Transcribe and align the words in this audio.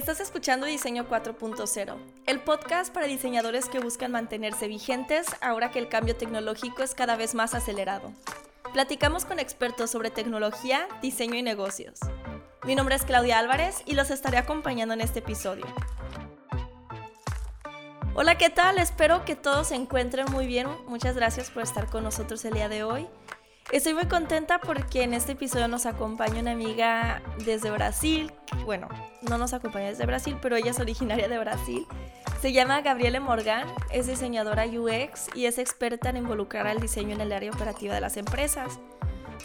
Estás 0.00 0.20
escuchando 0.20 0.66
Diseño 0.66 1.08
4.0, 1.08 1.96
el 2.26 2.40
podcast 2.40 2.94
para 2.94 3.06
diseñadores 3.06 3.68
que 3.68 3.80
buscan 3.80 4.12
mantenerse 4.12 4.66
vigentes 4.66 5.26
ahora 5.42 5.70
que 5.70 5.78
el 5.78 5.88
cambio 5.88 6.16
tecnológico 6.16 6.82
es 6.82 6.94
cada 6.94 7.16
vez 7.16 7.34
más 7.34 7.54
acelerado. 7.54 8.12
Platicamos 8.72 9.26
con 9.26 9.38
expertos 9.38 9.90
sobre 9.90 10.10
tecnología, 10.10 10.88
diseño 11.02 11.34
y 11.34 11.42
negocios. 11.42 11.98
Mi 12.64 12.76
nombre 12.76 12.94
es 12.94 13.02
Claudia 13.02 13.38
Álvarez 13.38 13.82
y 13.84 13.94
los 13.94 14.10
estaré 14.10 14.38
acompañando 14.38 14.94
en 14.94 15.00
este 15.00 15.18
episodio. 15.18 15.66
Hola, 18.12 18.36
¿qué 18.36 18.50
tal? 18.50 18.78
Espero 18.78 19.24
que 19.24 19.36
todos 19.36 19.68
se 19.68 19.76
encuentren 19.76 20.26
muy 20.32 20.44
bien. 20.46 20.66
Muchas 20.88 21.14
gracias 21.14 21.48
por 21.48 21.62
estar 21.62 21.86
con 21.86 22.02
nosotros 22.02 22.44
el 22.44 22.54
día 22.54 22.68
de 22.68 22.82
hoy. 22.82 23.06
Estoy 23.70 23.94
muy 23.94 24.06
contenta 24.06 24.60
porque 24.60 25.04
en 25.04 25.14
este 25.14 25.32
episodio 25.32 25.68
nos 25.68 25.86
acompaña 25.86 26.40
una 26.40 26.50
amiga 26.50 27.22
desde 27.44 27.70
Brasil. 27.70 28.32
Bueno, 28.64 28.88
no 29.22 29.38
nos 29.38 29.52
acompaña 29.52 29.86
desde 29.86 30.06
Brasil, 30.06 30.36
pero 30.42 30.56
ella 30.56 30.72
es 30.72 30.80
originaria 30.80 31.28
de 31.28 31.38
Brasil. 31.38 31.86
Se 32.42 32.52
llama 32.52 32.80
Gabriele 32.80 33.20
Morgan, 33.20 33.68
es 33.92 34.08
diseñadora 34.08 34.66
UX 34.66 35.28
y 35.36 35.46
es 35.46 35.58
experta 35.58 36.10
en 36.10 36.16
involucrar 36.16 36.66
al 36.66 36.80
diseño 36.80 37.14
en 37.14 37.20
el 37.20 37.32
área 37.32 37.52
operativa 37.52 37.94
de 37.94 38.00
las 38.00 38.16
empresas. 38.16 38.80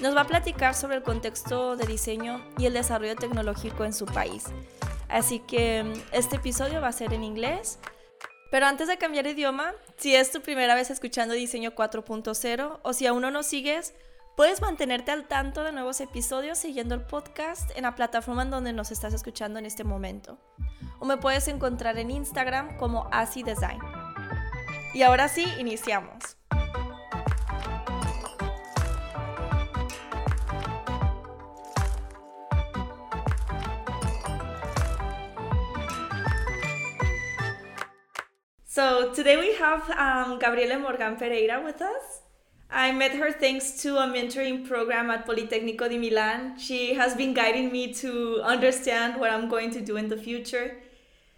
Nos 0.01 0.15
va 0.15 0.21
a 0.21 0.27
platicar 0.27 0.73
sobre 0.73 0.97
el 0.97 1.03
contexto 1.03 1.75
de 1.75 1.85
diseño 1.85 2.43
y 2.57 2.65
el 2.65 2.73
desarrollo 2.73 3.15
tecnológico 3.15 3.85
en 3.85 3.93
su 3.93 4.07
país. 4.07 4.45
Así 5.07 5.37
que 5.39 5.93
este 6.11 6.37
episodio 6.37 6.81
va 6.81 6.87
a 6.87 6.93
ser 6.93 7.13
en 7.13 7.23
inglés. 7.23 7.77
Pero 8.55 8.67
antes 8.67 8.87
de 8.87 8.97
cambiar 8.97 9.27
idioma, 9.27 9.73
si 9.97 10.15
es 10.15 10.31
tu 10.31 10.39
primera 10.39 10.75
vez 10.75 10.89
escuchando 10.89 11.33
Diseño 11.33 11.75
4.0 11.75 12.79
o 12.83 12.93
si 12.93 13.05
aún 13.05 13.21
no 13.21 13.29
nos 13.29 13.47
sigues, 13.47 13.93
Puedes 14.37 14.61
mantenerte 14.61 15.11
al 15.11 15.27
tanto 15.27 15.63
de 15.63 15.71
nuevos 15.71 16.01
episodios 16.01 16.57
siguiendo 16.57 16.93
el 16.93 17.01
podcast 17.01 17.71
en 17.77 17.83
la 17.83 17.95
plataforma 17.95 18.43
en 18.43 18.51
donde 18.51 18.73
nos 18.73 18.91
estás 18.91 19.13
escuchando 19.13 19.59
en 19.59 19.65
este 19.65 19.85
momento. 19.85 20.37
O 20.99 21.05
me 21.05 21.15
puedes 21.15 21.47
encontrar 21.47 21.97
en 21.97 22.11
Instagram 22.11 22.75
como 22.75 23.07
Asi 23.13 23.43
Design. 23.43 23.79
Y 24.93 25.03
ahora 25.03 25.29
sí, 25.29 25.45
iniciamos. 25.57 26.35
So 38.75 39.13
today 39.13 39.37
we 39.37 39.55
have 39.55 39.89
um, 39.91 40.37
Morgan 40.81 41.15
Pereira 41.15 41.63
with 41.63 41.81
us. 41.81 42.23
I 42.69 42.91
met 42.91 43.11
her 43.11 43.31
thanks 43.31 43.81
to 43.83 43.95
a 43.95 44.05
mentoring 44.05 44.67
program 44.67 45.09
at 45.09 45.25
Politecnico 45.25 45.87
di 45.87 45.97
Milan. 45.97 46.59
She 46.59 46.93
has 46.93 47.15
been 47.15 47.33
guiding 47.33 47.71
me 47.71 47.93
to 47.93 48.41
understand 48.43 49.17
what 49.17 49.31
I'm 49.31 49.47
going 49.47 49.71
to 49.71 49.79
do 49.79 49.95
in 49.95 50.09
the 50.09 50.17
future. 50.17 50.75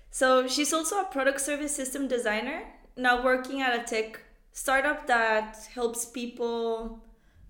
So 0.09 0.47
she's 0.47 0.73
also 0.73 1.01
a 1.01 1.03
product 1.03 1.39
service 1.39 1.75
system 1.75 2.07
designer, 2.07 2.63
now 2.95 3.23
working 3.23 3.61
at 3.61 3.79
a 3.79 3.83
tech 3.83 4.19
startup 4.51 5.05
that 5.05 5.59
helps 5.75 6.05
people 6.05 7.03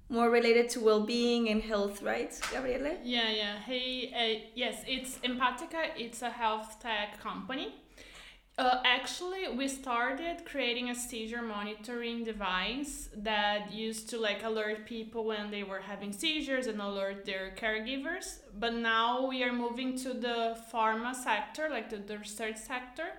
more 0.09 0.29
related 0.29 0.67
to 0.71 0.81
well-being 0.81 1.47
and 1.47 1.61
health, 1.61 2.01
right, 2.01 2.37
Gabriele? 2.51 2.97
Yeah, 3.05 3.29
yeah. 3.29 3.55
Hey, 3.59 4.11
uh, 4.11 4.49
yes, 4.53 4.83
it's 4.85 5.17
Empatica. 5.19 5.91
It's 5.95 6.21
a 6.23 6.29
health 6.29 6.75
tech 6.81 7.21
company 7.21 7.73
uh, 8.57 8.81
actually, 8.83 9.47
we 9.55 9.67
started 9.67 10.43
creating 10.43 10.89
a 10.89 10.95
seizure 10.95 11.43
monitoring 11.43 12.23
device 12.23 13.09
that 13.15 13.71
used 13.71 14.09
to 14.09 14.17
like 14.19 14.43
alert 14.43 14.85
people 14.85 15.25
when 15.25 15.51
they 15.51 15.61
were 15.61 15.79
having 15.79 16.11
seizures 16.11 16.65
and 16.65 16.81
alert 16.81 17.23
their 17.23 17.53
caregivers. 17.55 18.39
But 18.57 18.73
now 18.73 19.27
we 19.27 19.43
are 19.43 19.53
moving 19.53 19.95
to 19.99 20.13
the 20.13 20.57
pharma 20.73 21.13
sector, 21.13 21.69
like 21.69 21.91
the, 21.91 21.97
the 21.97 22.17
research 22.17 22.57
sector. 22.57 23.09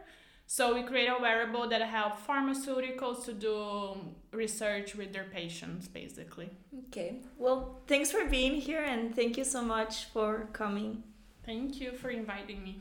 So 0.48 0.74
we 0.74 0.82
create 0.82 1.08
a 1.08 1.20
wearable 1.20 1.68
that 1.68 1.82
help 1.82 2.14
pharmaceuticals 2.26 3.24
to 3.26 3.32
do 3.32 3.96
research 4.32 4.96
with 4.96 5.12
their 5.12 5.24
patients, 5.32 5.86
basically. 5.86 6.50
Okay. 6.88 7.20
Well, 7.36 7.80
thanks 7.86 8.10
for 8.10 8.24
being 8.24 8.54
here 8.54 8.82
and 8.82 9.14
thank 9.14 9.36
you 9.36 9.44
so 9.44 9.62
much 9.62 10.06
for 10.06 10.48
coming. 10.52 11.04
Thank 11.44 11.80
you 11.80 11.92
for 11.92 12.10
inviting 12.10 12.64
me. 12.64 12.80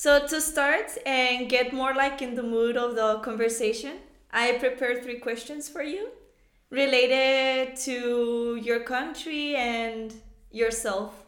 So 0.00 0.26
to 0.28 0.40
start 0.40 0.96
and 1.04 1.46
get 1.46 1.74
more 1.74 1.92
like 1.92 2.22
in 2.22 2.34
the 2.34 2.42
mood 2.42 2.78
of 2.78 2.94
the 2.94 3.18
conversation, 3.18 3.98
I 4.30 4.52
prepared 4.52 5.02
three 5.02 5.18
questions 5.18 5.68
for 5.68 5.82
you 5.82 6.08
related 6.70 7.76
to 7.84 8.58
your 8.62 8.80
country 8.80 9.56
and 9.56 10.14
yourself. 10.50 11.26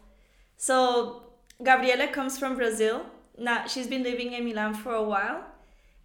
So 0.57 1.21
Gabriela 1.61 2.07
comes 2.07 2.39
from 2.39 2.55
Brazil. 2.55 3.05
Now 3.37 3.67
she's 3.67 3.85
been 3.85 4.01
living 4.01 4.33
in 4.33 4.43
Milan 4.43 4.73
for 4.73 4.95
a 4.95 5.03
while. 5.03 5.43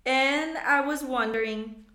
And 0.05 0.59
I 0.59 0.83
was 0.83 1.03
wondering, 1.03 1.87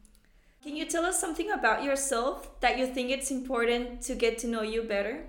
can 0.64 0.76
you 0.76 0.86
tell 0.86 1.06
us 1.06 1.22
something 1.22 1.52
about 1.52 1.84
yourself 1.84 2.60
that 2.62 2.80
you 2.80 2.88
think 2.88 3.12
it's 3.12 3.30
important 3.30 4.02
to 4.08 4.16
get 4.16 4.40
to 4.40 4.48
know 4.48 4.64
you 4.64 4.82
better? 4.82 5.24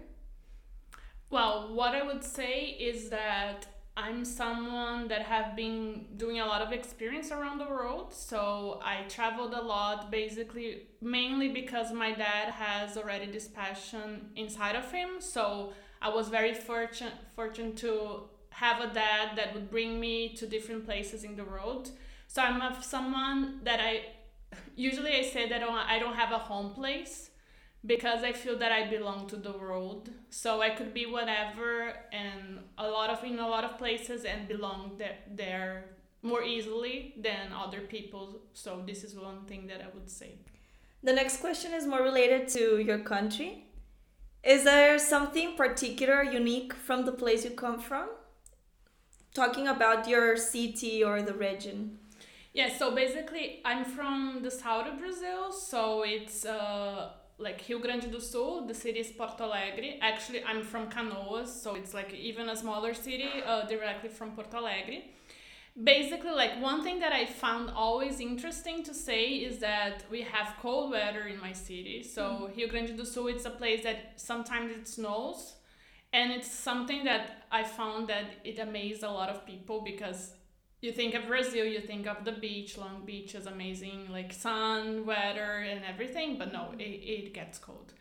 Well, 1.28 1.74
what 1.74 1.94
I 1.94 2.02
would 2.02 2.24
say 2.24 2.60
is 2.80 3.10
that 3.10 3.66
I'm 3.96 4.24
someone 4.24 5.06
that 5.08 5.22
have 5.22 5.54
been 5.54 6.06
doing 6.16 6.40
a 6.40 6.46
lot 6.46 6.62
of 6.62 6.72
experience 6.72 7.30
around 7.30 7.58
the 7.58 7.66
world. 7.66 8.12
So 8.12 8.80
I 8.84 9.02
traveled 9.08 9.54
a 9.54 9.62
lot, 9.62 10.10
basically, 10.10 10.88
mainly 11.00 11.48
because 11.48 11.92
my 11.92 12.12
dad 12.12 12.50
has 12.50 12.96
already 12.96 13.30
this 13.30 13.46
passion 13.46 14.30
inside 14.34 14.74
of 14.74 14.90
him. 14.90 15.20
So 15.20 15.74
I 16.02 16.08
was 16.08 16.28
very 16.28 16.54
fortunate, 16.54 17.14
fortunate 17.36 17.76
to 17.78 18.24
have 18.50 18.80
a 18.80 18.92
dad 18.92 19.36
that 19.36 19.54
would 19.54 19.70
bring 19.70 20.00
me 20.00 20.34
to 20.34 20.46
different 20.46 20.84
places 20.84 21.22
in 21.22 21.36
the 21.36 21.44
world. 21.44 21.90
So 22.26 22.42
I'm 22.42 22.82
someone 22.82 23.60
that 23.62 23.78
I 23.80 24.06
usually 24.74 25.12
I 25.12 25.22
say 25.22 25.48
that 25.48 25.62
I 25.62 25.98
don't 26.00 26.16
have 26.16 26.32
a 26.32 26.38
home 26.38 26.70
place 26.72 27.30
because 27.86 28.24
I 28.24 28.32
feel 28.32 28.58
that 28.58 28.72
I 28.72 28.88
belong 28.88 29.26
to 29.28 29.36
the 29.36 29.52
world. 29.52 30.10
So 30.30 30.62
I 30.62 30.70
could 30.70 30.94
be 30.94 31.06
whatever 31.06 31.92
and 32.12 32.60
a 32.78 32.88
lot 32.88 33.10
of 33.10 33.22
in 33.24 33.38
a 33.38 33.48
lot 33.48 33.64
of 33.64 33.78
places 33.78 34.24
and 34.24 34.48
belong 34.48 34.92
there, 34.98 35.18
there 35.30 35.84
more 36.22 36.42
easily 36.42 37.14
than 37.18 37.52
other 37.52 37.80
people. 37.80 38.40
So 38.54 38.82
this 38.86 39.04
is 39.04 39.14
one 39.14 39.44
thing 39.44 39.66
that 39.66 39.82
I 39.82 39.94
would 39.94 40.10
say. 40.10 40.38
The 41.02 41.12
next 41.12 41.38
question 41.38 41.74
is 41.74 41.86
more 41.86 42.02
related 42.02 42.48
to 42.48 42.78
your 42.78 43.00
country. 43.00 43.66
Is 44.42 44.64
there 44.64 44.98
something 44.98 45.56
particular 45.56 46.22
unique 46.22 46.72
from 46.72 47.04
the 47.04 47.12
place 47.12 47.44
you 47.44 47.50
come 47.50 47.78
from? 47.78 48.08
Talking 49.34 49.68
about 49.68 50.08
your 50.08 50.36
city 50.36 51.04
or 51.04 51.20
the 51.20 51.34
region. 51.34 51.98
Yeah, 52.54 52.74
so 52.74 52.94
basically 52.94 53.60
I'm 53.64 53.84
from 53.84 54.40
the 54.42 54.50
south 54.50 54.86
of 54.86 54.98
Brazil, 54.98 55.52
so 55.52 56.04
it's 56.06 56.46
uh 56.46 57.10
like 57.38 57.62
Rio 57.68 57.78
Grande 57.78 58.10
do 58.10 58.20
Sul, 58.20 58.66
the 58.66 58.74
city 58.74 59.00
is 59.00 59.10
Porto 59.10 59.44
Alegre. 59.44 59.98
Actually, 60.00 60.44
I'm 60.44 60.62
from 60.62 60.88
Canoas, 60.88 61.48
so 61.48 61.74
it's 61.74 61.92
like 61.92 62.14
even 62.14 62.48
a 62.48 62.56
smaller 62.56 62.94
city 62.94 63.28
uh, 63.44 63.66
directly 63.66 64.08
from 64.08 64.32
Porto 64.32 64.58
Alegre. 64.58 65.02
Basically, 65.82 66.30
like 66.30 66.62
one 66.62 66.84
thing 66.84 67.00
that 67.00 67.12
I 67.12 67.26
found 67.26 67.70
always 67.70 68.20
interesting 68.20 68.84
to 68.84 68.94
say 68.94 69.24
is 69.48 69.58
that 69.58 70.04
we 70.08 70.22
have 70.22 70.54
cold 70.62 70.92
weather 70.92 71.22
in 71.22 71.40
my 71.40 71.52
city. 71.52 72.04
So 72.04 72.22
mm. 72.22 72.56
Rio 72.56 72.68
Grande 72.68 72.96
do 72.96 73.04
Sul, 73.04 73.26
it's 73.26 73.44
a 73.44 73.50
place 73.50 73.82
that 73.82 74.12
sometimes 74.14 74.70
it 74.70 74.86
snows, 74.86 75.54
and 76.12 76.30
it's 76.30 76.48
something 76.48 77.02
that 77.04 77.46
I 77.50 77.64
found 77.64 78.08
that 78.08 78.26
it 78.44 78.60
amazed 78.60 79.02
a 79.02 79.10
lot 79.10 79.28
of 79.28 79.44
people 79.44 79.80
because 79.80 80.34
you 80.84 80.92
think 80.92 81.14
of 81.14 81.26
Brazil, 81.26 81.64
you 81.64 81.80
think 81.80 82.06
of 82.06 82.24
the 82.24 82.32
beach. 82.32 82.76
Long 82.76 83.04
Beach 83.04 83.34
is 83.34 83.46
amazing, 83.46 84.08
like 84.10 84.32
sun, 84.32 85.06
weather, 85.06 85.64
and 85.70 85.82
everything. 85.84 86.38
But 86.38 86.52
no, 86.52 86.72
it, 86.78 86.82
it 86.82 87.34
gets 87.34 87.58
cold, 87.58 87.92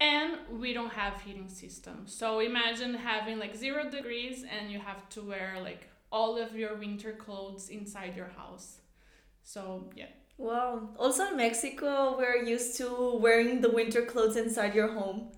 and 0.00 0.38
we 0.50 0.72
don't 0.72 0.92
have 0.92 1.20
heating 1.20 1.48
system. 1.48 2.06
So 2.06 2.40
imagine 2.40 2.94
having 2.94 3.38
like 3.38 3.54
zero 3.54 3.88
degrees, 3.88 4.44
and 4.44 4.72
you 4.72 4.78
have 4.78 5.08
to 5.10 5.22
wear 5.22 5.58
like 5.62 5.88
all 6.10 6.38
of 6.38 6.56
your 6.56 6.74
winter 6.76 7.12
clothes 7.12 7.68
inside 7.68 8.16
your 8.16 8.32
house. 8.36 8.80
So 9.42 9.90
yeah. 9.94 10.06
Wow. 10.38 10.88
Also 10.98 11.28
in 11.28 11.36
Mexico, 11.36 12.16
we're 12.18 12.42
used 12.42 12.76
to 12.78 13.18
wearing 13.20 13.60
the 13.60 13.70
winter 13.70 14.02
clothes 14.02 14.36
inside 14.36 14.74
your 14.74 14.92
home. 14.92 15.28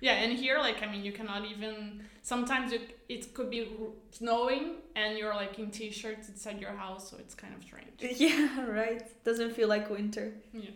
Yeah, 0.00 0.12
and 0.12 0.32
here, 0.32 0.58
like, 0.58 0.82
I 0.82 0.90
mean, 0.90 1.04
you 1.04 1.12
cannot 1.12 1.44
even. 1.44 2.04
Sometimes 2.22 2.72
it, 2.72 2.98
it 3.08 3.34
could 3.34 3.50
be 3.50 3.68
snowing 4.10 4.76
and 4.94 5.16
you're 5.16 5.34
like 5.34 5.58
in 5.58 5.70
t 5.70 5.90
shirts 5.90 6.28
inside 6.28 6.60
your 6.60 6.72
house, 6.72 7.10
so 7.10 7.16
it's 7.18 7.34
kind 7.34 7.54
of 7.54 7.62
strange. 7.62 7.88
Yeah, 8.18 8.66
right. 8.66 9.02
Doesn't 9.24 9.52
feel 9.54 9.68
like 9.68 9.90
winter. 9.90 10.34
Yeah. 10.52 10.70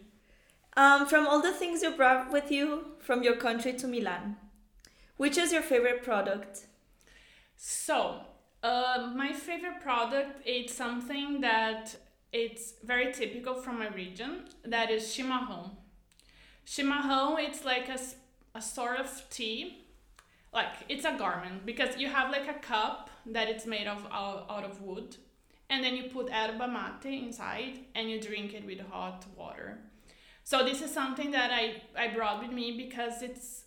Um, 0.76 1.06
from 1.06 1.26
all 1.26 1.40
the 1.40 1.52
things 1.52 1.82
you 1.82 1.90
brought 1.92 2.32
with 2.32 2.50
you 2.50 2.86
from 2.98 3.22
your 3.22 3.36
country 3.36 3.72
to 3.74 3.86
Milan, 3.86 4.36
which 5.16 5.38
is 5.38 5.52
your 5.52 5.62
favorite 5.62 6.02
product? 6.02 6.66
So, 7.56 8.20
uh, 8.62 9.12
my 9.14 9.32
favorite 9.32 9.80
product 9.80 10.42
it's 10.44 10.74
something 10.74 11.40
that 11.42 11.94
it's 12.32 12.74
very 12.82 13.12
typical 13.12 13.54
from 13.54 13.78
my 13.78 13.88
region. 13.88 14.46
That 14.64 14.90
is 14.90 15.04
chimarrão. 15.04 15.70
Chimarrão, 16.66 17.36
it's 17.38 17.64
like 17.64 17.88
a, 17.88 17.98
a 18.54 18.62
sort 18.62 18.98
of 18.98 19.22
tea. 19.30 19.84
Like 20.52 20.74
it's 20.88 21.04
a 21.04 21.16
garment 21.18 21.66
because 21.66 21.96
you 21.96 22.08
have 22.08 22.30
like 22.30 22.48
a 22.48 22.58
cup 22.60 23.10
that 23.26 23.48
it's 23.48 23.66
made 23.66 23.88
of 23.88 24.06
out, 24.12 24.46
out 24.48 24.64
of 24.64 24.80
wood, 24.80 25.16
and 25.68 25.82
then 25.82 25.96
you 25.96 26.04
put 26.04 26.30
erba 26.32 26.68
mate 26.68 27.22
inside 27.24 27.80
and 27.94 28.08
you 28.08 28.20
drink 28.20 28.54
it 28.54 28.64
with 28.64 28.80
hot 28.80 29.24
water. 29.36 29.78
So 30.44 30.62
this 30.64 30.80
is 30.82 30.92
something 30.92 31.32
that 31.32 31.50
I 31.50 31.82
I 31.96 32.14
brought 32.14 32.40
with 32.40 32.52
me 32.52 32.76
because 32.76 33.22
it's 33.22 33.64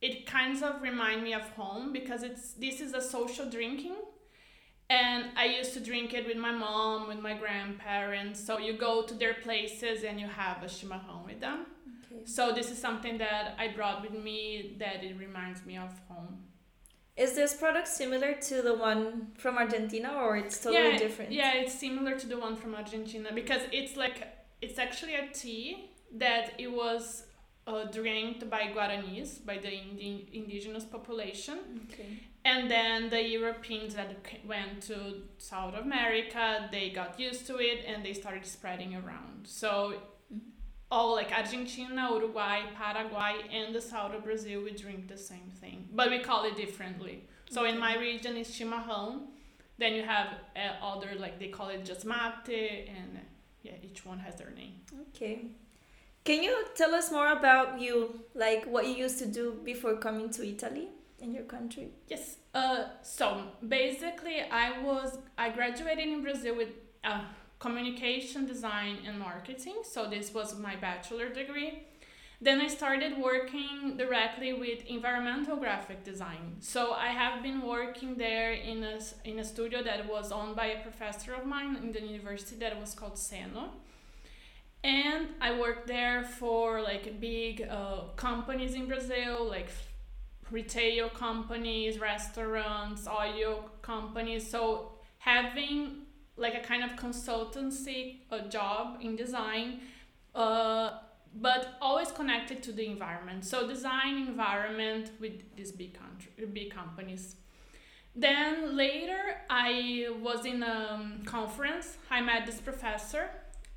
it 0.00 0.26
kind 0.26 0.62
of 0.62 0.80
remind 0.80 1.24
me 1.24 1.34
of 1.34 1.42
home 1.50 1.92
because 1.92 2.22
it's 2.22 2.52
this 2.52 2.80
is 2.80 2.94
a 2.94 3.00
social 3.00 3.50
drinking 3.50 3.96
and 4.90 5.26
I 5.36 5.46
used 5.46 5.74
to 5.74 5.80
drink 5.80 6.14
it 6.14 6.26
with 6.26 6.36
my 6.36 6.52
mom, 6.52 7.08
with 7.08 7.18
my 7.18 7.34
grandparents. 7.34 8.44
So 8.44 8.58
you 8.58 8.72
go 8.72 9.02
to 9.02 9.14
their 9.14 9.34
places 9.34 10.02
and 10.02 10.18
you 10.18 10.26
have 10.26 10.62
a 10.62 10.66
chimarrão 10.66 11.26
with 11.26 11.40
them. 11.40 11.66
Okay. 12.10 12.22
So 12.24 12.52
this 12.52 12.70
is 12.70 12.78
something 12.80 13.18
that 13.18 13.54
I 13.58 13.68
brought 13.68 14.02
with 14.02 14.12
me 14.12 14.76
that 14.78 15.04
it 15.04 15.18
reminds 15.18 15.64
me 15.64 15.76
of 15.76 15.90
home. 16.08 16.44
Is 17.16 17.34
this 17.34 17.54
product 17.54 17.88
similar 17.88 18.34
to 18.34 18.62
the 18.62 18.74
one 18.74 19.32
from 19.36 19.58
Argentina 19.58 20.12
or 20.22 20.36
it's 20.36 20.62
totally 20.62 20.92
yeah, 20.92 20.98
different? 20.98 21.32
Yeah, 21.32 21.54
it's 21.54 21.74
similar 21.74 22.16
to 22.16 22.26
the 22.28 22.38
one 22.38 22.54
from 22.54 22.76
Argentina 22.76 23.30
because 23.34 23.62
it's 23.72 23.96
like 23.96 24.28
it's 24.62 24.78
actually 24.78 25.16
a 25.16 25.28
tea 25.32 25.90
that 26.16 26.52
it 26.58 26.70
was 26.70 27.24
uh, 27.66 27.84
drank 27.86 28.48
by 28.48 28.62
Guaranis, 28.74 29.44
by 29.44 29.58
the 29.58 29.70
indi- 29.70 30.28
indigenous 30.32 30.84
population. 30.84 31.58
Okay. 31.92 32.20
And 32.44 32.70
then 32.70 33.10
the 33.10 33.22
Europeans 33.22 33.96
that 33.96 34.16
went 34.46 34.82
to 34.82 35.22
South 35.38 35.74
America, 35.74 36.68
they 36.70 36.90
got 36.90 37.18
used 37.18 37.46
to 37.48 37.58
it 37.58 37.84
and 37.84 38.04
they 38.04 38.14
started 38.14 38.46
spreading 38.46 38.94
around. 38.94 39.40
So. 39.44 39.94
All 40.90 41.14
like 41.14 41.32
Argentina, 41.32 42.08
Uruguay, 42.12 42.60
Paraguay, 42.74 43.36
and 43.52 43.74
the 43.74 43.80
south 43.80 44.14
of 44.14 44.24
Brazil, 44.24 44.62
we 44.62 44.72
drink 44.72 45.08
the 45.08 45.18
same 45.18 45.50
thing, 45.60 45.88
but 45.92 46.10
we 46.10 46.18
call 46.20 46.44
it 46.44 46.56
differently. 46.56 47.24
So 47.50 47.62
okay. 47.62 47.72
in 47.72 47.78
my 47.78 47.96
region, 47.96 48.36
it's 48.36 48.50
chimarrão. 48.58 49.20
Then 49.78 49.94
you 49.94 50.02
have 50.02 50.28
uh, 50.56 50.84
other 50.84 51.14
like 51.18 51.38
they 51.38 51.48
call 51.48 51.68
it 51.68 51.84
just 51.84 52.04
mate, 52.04 52.88
and 52.88 53.20
yeah, 53.62 53.72
each 53.82 54.04
one 54.04 54.18
has 54.18 54.36
their 54.36 54.50
name. 54.50 54.74
Okay. 55.08 55.46
Can 56.24 56.42
you 56.42 56.64
tell 56.74 56.94
us 56.94 57.10
more 57.10 57.32
about 57.32 57.80
you, 57.80 58.20
like 58.34 58.64
what 58.66 58.86
you 58.86 58.94
used 58.94 59.18
to 59.20 59.26
do 59.26 59.60
before 59.64 59.96
coming 59.96 60.30
to 60.30 60.46
Italy 60.46 60.88
in 61.20 61.32
your 61.32 61.44
country? 61.44 61.88
Yes. 62.08 62.36
Uh, 62.54 62.84
so 63.02 63.44
basically, 63.66 64.40
I 64.50 64.82
was 64.82 65.18
I 65.36 65.50
graduated 65.50 66.08
in 66.08 66.22
Brazil 66.22 66.56
with 66.56 66.68
uh, 67.04 67.22
communication 67.58 68.46
design 68.46 68.98
and 69.06 69.18
marketing. 69.18 69.76
So 69.82 70.08
this 70.08 70.32
was 70.32 70.58
my 70.58 70.76
bachelor 70.76 71.28
degree. 71.28 71.84
Then 72.40 72.60
I 72.60 72.68
started 72.68 73.18
working 73.18 73.96
directly 73.96 74.52
with 74.52 74.86
environmental 74.86 75.56
graphic 75.56 76.04
design. 76.04 76.56
So 76.60 76.92
I 76.92 77.08
have 77.08 77.42
been 77.42 77.62
working 77.62 78.14
there 78.14 78.52
in 78.52 78.84
a, 78.84 79.00
in 79.24 79.40
a 79.40 79.44
studio 79.44 79.82
that 79.82 80.08
was 80.08 80.30
owned 80.30 80.54
by 80.54 80.66
a 80.66 80.82
professor 80.82 81.34
of 81.34 81.46
mine 81.46 81.76
in 81.82 81.90
the 81.90 82.00
university 82.00 82.56
that 82.60 82.78
was 82.80 82.94
called 82.94 83.14
Seno 83.14 83.70
and 84.84 85.28
I 85.40 85.58
worked 85.58 85.86
there 85.86 86.22
for 86.22 86.80
like 86.80 87.20
big 87.20 87.66
uh, 87.68 88.02
companies 88.16 88.74
in 88.74 88.86
Brazil, 88.86 89.46
like 89.48 89.70
retail 90.50 91.08
companies, 91.08 91.98
restaurants, 91.98 93.06
audio 93.06 93.70
companies. 93.82 94.48
So 94.48 94.92
having 95.18 96.02
like 96.38 96.54
a 96.54 96.60
kind 96.60 96.82
of 96.82 96.92
consultancy 96.96 98.20
a 98.30 98.48
job 98.48 98.98
in 99.00 99.16
design, 99.16 99.80
uh, 100.34 100.90
but 101.34 101.74
always 101.80 102.10
connected 102.10 102.62
to 102.62 102.72
the 102.72 102.86
environment. 102.86 103.44
So 103.44 103.66
design 103.68 104.16
environment 104.16 105.10
with 105.20 105.56
these 105.56 105.72
big 105.72 105.94
country, 105.94 106.30
big 106.46 106.74
companies. 106.74 107.36
Then 108.16 108.76
later, 108.76 109.20
I 109.50 110.08
was 110.22 110.44
in 110.44 110.62
a 110.62 111.18
conference. 111.24 111.98
I 112.10 112.20
met 112.20 112.46
this 112.46 112.60
professor 112.60 113.30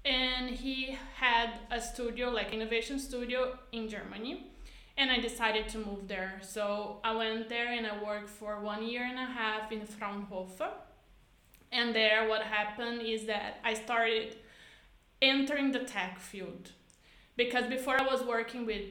and 0.05 0.49
he 0.49 0.97
had 1.15 1.51
a 1.69 1.79
studio 1.79 2.29
like 2.29 2.51
innovation 2.53 2.97
studio 2.97 3.57
in 3.71 3.87
germany 3.87 4.47
and 4.97 5.11
i 5.11 5.19
decided 5.19 5.69
to 5.69 5.77
move 5.77 6.07
there 6.07 6.39
so 6.41 6.99
i 7.03 7.13
went 7.15 7.47
there 7.49 7.71
and 7.71 7.85
i 7.85 8.03
worked 8.03 8.29
for 8.29 8.59
one 8.59 8.83
year 8.83 9.03
and 9.03 9.19
a 9.19 9.25
half 9.25 9.71
in 9.71 9.85
fraunhofer 9.85 10.71
and 11.71 11.95
there 11.95 12.27
what 12.27 12.41
happened 12.43 13.01
is 13.01 13.25
that 13.25 13.59
i 13.63 13.73
started 13.73 14.35
entering 15.21 15.71
the 15.71 15.79
tech 15.79 16.19
field 16.19 16.71
because 17.35 17.65
before 17.67 17.99
i 17.99 18.03
was 18.03 18.23
working 18.23 18.65
with 18.65 18.85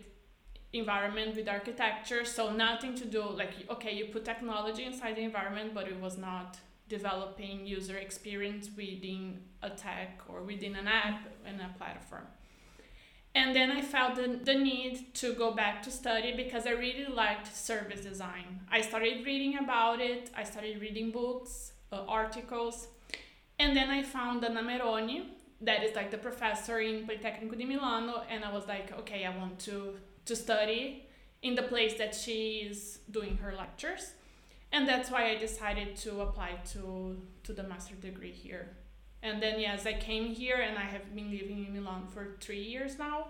environment 0.73 1.35
with 1.35 1.49
architecture 1.49 2.25
so 2.25 2.53
nothing 2.53 2.95
to 2.95 3.05
do 3.05 3.23
like 3.23 3.51
okay 3.69 3.93
you 3.93 4.05
put 4.07 4.25
technology 4.25 4.85
inside 4.85 5.17
the 5.17 5.23
environment 5.23 5.75
but 5.75 5.89
it 5.89 6.01
was 6.01 6.17
not 6.17 6.59
developing 6.91 7.67
user 7.67 7.97
experience 7.97 8.69
within 8.77 9.41
a 9.63 9.71
tech 9.71 10.21
or 10.29 10.43
within 10.43 10.75
an 10.77 10.89
app 10.89 11.23
and 11.47 11.61
a 11.61 11.71
platform. 11.79 12.27
And 13.33 13.55
then 13.55 13.71
I 13.71 13.81
felt 13.81 14.17
the, 14.17 14.41
the 14.43 14.55
need 14.55 15.15
to 15.15 15.33
go 15.35 15.53
back 15.53 15.83
to 15.85 15.91
study 15.91 16.35
because 16.37 16.67
I 16.67 16.71
really 16.73 17.07
liked 17.07 17.57
service 17.57 18.01
design. 18.01 18.61
I 18.71 18.81
started 18.81 19.25
reading 19.25 19.57
about 19.57 20.01
it, 20.01 20.31
I 20.37 20.43
started 20.43 20.81
reading 20.81 21.13
books, 21.13 21.73
uh, 21.93 22.05
articles, 22.09 22.89
and 23.59 23.77
then 23.77 23.91
I 23.91 24.03
found 24.03 24.45
Anna 24.45 24.63
Meroni, 24.63 25.27
that 25.63 25.83
is 25.85 25.95
like 25.95 26.11
the 26.11 26.19
professor 26.19 26.81
in 26.81 27.07
Politecnico 27.07 27.57
di 27.57 27.65
Milano, 27.65 28.23
and 28.31 28.45
I 28.45 28.53
was 28.53 28.67
like, 28.67 28.99
okay, 29.01 29.27
I 29.27 29.37
want 29.37 29.59
to, 29.61 29.97
to 30.25 30.35
study 30.35 31.07
in 31.43 31.55
the 31.55 31.63
place 31.63 31.95
that 31.99 32.15
she 32.15 32.67
is 32.71 33.01
doing 33.11 33.37
her 33.39 33.55
lectures 33.55 34.13
and 34.73 34.89
that's 34.89 35.11
why 35.11 35.31
I 35.31 35.37
decided 35.37 35.97
to 35.97 36.21
apply 36.21 36.59
to 36.73 37.17
to 37.45 37.53
the 37.53 37.63
master 37.63 37.95
degree 37.97 38.33
here. 38.33 38.77
And 39.23 39.43
then 39.43 39.61
yes, 39.61 39.85
I 39.87 39.95
came 39.95 40.33
here 40.33 40.57
and 40.57 40.79
I 40.79 40.83
have 40.85 41.15
been 41.15 41.31
living 41.31 41.67
in 41.67 41.75
Milan 41.75 42.07
for 42.07 42.37
three 42.41 42.63
years 42.63 42.99
now. 42.99 43.29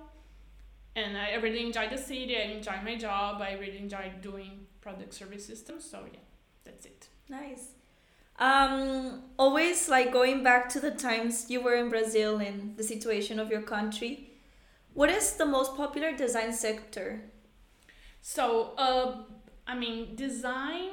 And 0.95 1.17
I 1.17 1.35
really 1.35 1.65
enjoy 1.65 1.89
the 1.89 1.99
city. 1.99 2.37
I 2.37 2.53
enjoy 2.53 2.79
my 2.85 2.97
job. 2.97 3.41
I 3.41 3.55
really 3.55 3.79
enjoy 3.79 4.13
doing 4.21 4.67
product 4.81 5.15
service 5.15 5.47
systems. 5.47 5.89
So 5.91 6.01
yeah, 6.13 6.21
that's 6.65 6.87
it. 6.87 7.09
Nice. 7.29 7.80
Um, 8.41 9.23
always 9.39 9.89
like 9.89 10.13
going 10.13 10.43
back 10.43 10.69
to 10.71 10.81
the 10.81 10.91
times 10.91 11.51
you 11.51 11.61
were 11.61 11.75
in 11.75 11.91
Brazil 11.91 12.39
and 12.39 12.77
the 12.77 12.83
situation 12.83 13.39
of 13.39 13.51
your 13.51 13.63
country. 13.63 14.31
What 14.95 15.11
is 15.11 15.35
the 15.35 15.47
most 15.47 15.77
popular 15.77 16.17
design 16.17 16.53
sector? 16.53 17.23
So, 18.23 18.73
uh, 18.77 19.23
I 19.67 19.77
mean, 19.79 20.17
design 20.17 20.91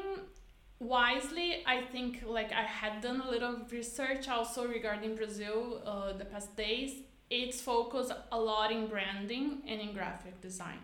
wisely 0.79 1.63
i 1.65 1.81
think 1.81 2.24
like 2.27 2.51
i 2.51 2.62
had 2.62 3.01
done 3.01 3.22
a 3.22 3.29
little 3.29 3.57
research 3.72 4.27
also 4.29 4.67
regarding 4.67 5.15
brazil 5.15 5.81
uh, 5.86 6.13
the 6.13 6.25
past 6.25 6.55
days 6.55 7.01
it's 7.31 7.60
focused 7.60 8.12
a 8.31 8.39
lot 8.39 8.72
in 8.72 8.86
branding 8.88 9.63
and 9.67 9.81
in 9.81 9.91
graphic 9.91 10.39
design 10.39 10.77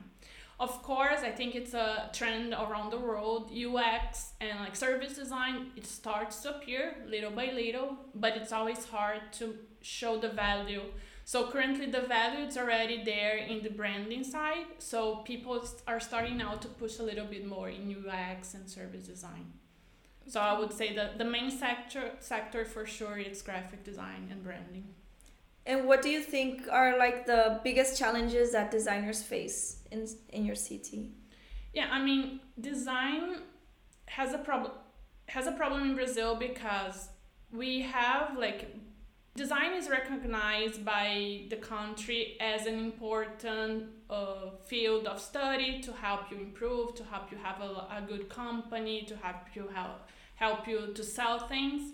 of 0.59 0.81
course 0.83 1.21
i 1.23 1.29
think 1.29 1.55
it's 1.55 1.73
a 1.73 2.09
trend 2.13 2.53
around 2.53 2.91
the 2.91 2.97
world. 2.97 3.51
Ux 3.51 4.33
and 4.39 4.59
like 4.59 4.75
service 4.75 5.15
design 5.15 5.71
it 5.75 5.85
starts 5.85 6.41
to 6.41 6.55
appear 6.55 6.95
little 7.07 7.31
by 7.31 7.51
little 7.51 7.97
but 8.15 8.37
it's 8.37 8.51
always 8.51 8.85
hard 8.85 9.21
to 9.33 9.55
show 9.81 10.17
the 10.17 10.29
value. 10.29 10.83
So 11.25 11.49
currently 11.49 11.87
the 11.87 12.01
value 12.01 12.45
is 12.45 12.57
already 12.57 13.03
there 13.03 13.37
in 13.37 13.63
the 13.63 13.69
branding 13.69 14.23
side 14.23 14.67
so 14.79 15.17
people 15.17 15.65
are 15.87 15.99
starting 15.99 16.37
now 16.37 16.55
to 16.55 16.67
push 16.67 16.99
a 16.99 17.03
little 17.03 17.25
bit 17.25 17.45
more 17.45 17.69
in 17.69 17.95
ux 18.07 18.53
and 18.53 18.69
service 18.69 19.07
design. 19.07 19.45
So 20.27 20.39
I 20.39 20.57
would 20.57 20.71
say 20.71 20.95
that 20.95 21.17
the 21.17 21.25
main 21.25 21.51
sector 21.51 22.11
sector 22.19 22.65
for 22.65 22.85
sure 22.85 23.17
is 23.17 23.41
graphic 23.41 23.83
design 23.83 24.27
and 24.31 24.43
branding. 24.43 24.87
And 25.65 25.87
what 25.87 26.01
do 26.01 26.09
you 26.09 26.21
think 26.21 26.67
are 26.69 26.97
like 26.97 27.25
the 27.25 27.61
biggest 27.63 27.97
challenges 27.97 28.51
that 28.51 28.69
designers 28.69 29.23
face 29.23 29.77
in 29.93 30.01
in 30.29 30.45
your 30.45 30.59
city? 30.69 31.01
Yeah, 31.73 31.87
I 31.91 31.99
mean, 32.07 32.39
design 32.59 33.23
has 34.17 34.33
a 34.33 34.41
problem 34.49 34.73
has 35.27 35.47
a 35.47 35.51
problem 35.51 35.81
in 35.89 35.95
Brazil 35.95 36.35
because 36.35 37.09
we 37.51 37.81
have 37.81 38.37
like 38.37 38.75
design 39.35 39.73
is 39.73 39.89
recognized 39.89 40.85
by 40.85 41.45
the 41.49 41.55
country 41.55 42.37
as 42.39 42.67
an 42.67 42.77
important 42.77 43.85
uh, 44.09 44.51
field 44.65 45.07
of 45.07 45.19
study 45.19 45.81
to 45.81 45.91
help 45.93 46.29
you 46.29 46.37
improve 46.37 46.93
to 46.95 47.03
help 47.03 47.31
you 47.31 47.37
have 47.37 47.59
a, 47.61 47.71
a 47.97 48.03
good 48.07 48.29
company 48.29 49.03
to 49.03 49.15
help 49.15 49.43
you 49.55 49.67
help 49.73 50.09
help 50.35 50.67
you 50.67 50.93
to 50.93 51.03
sell 51.03 51.47
things 51.47 51.93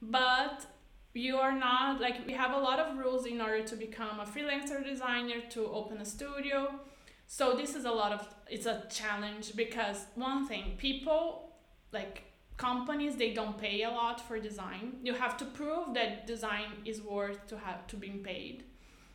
but 0.00 0.66
you 1.12 1.36
are 1.36 1.56
not 1.56 2.00
like 2.00 2.26
we 2.26 2.32
have 2.32 2.52
a 2.52 2.58
lot 2.58 2.78
of 2.78 2.96
rules 2.96 3.26
in 3.26 3.40
order 3.40 3.62
to 3.62 3.76
become 3.76 4.18
a 4.20 4.24
freelancer 4.24 4.84
designer 4.84 5.40
to 5.50 5.66
open 5.66 5.98
a 5.98 6.04
studio 6.04 6.80
so 7.32 7.54
this 7.54 7.76
is 7.76 7.84
a 7.84 7.90
lot 7.92 8.10
of 8.10 8.26
it's 8.48 8.66
a 8.66 8.82
challenge 8.90 9.54
because 9.54 9.98
one 10.16 10.48
thing 10.48 10.74
people 10.78 11.52
like 11.92 12.24
companies 12.56 13.14
they 13.14 13.32
don't 13.32 13.56
pay 13.56 13.84
a 13.84 13.88
lot 13.88 14.20
for 14.20 14.40
design. 14.40 14.96
You 15.04 15.14
have 15.14 15.36
to 15.36 15.44
prove 15.44 15.94
that 15.94 16.26
design 16.26 16.70
is 16.84 17.00
worth 17.00 17.46
to 17.46 17.56
have 17.56 17.86
to 17.86 17.96
being 17.96 18.18
paid. 18.24 18.64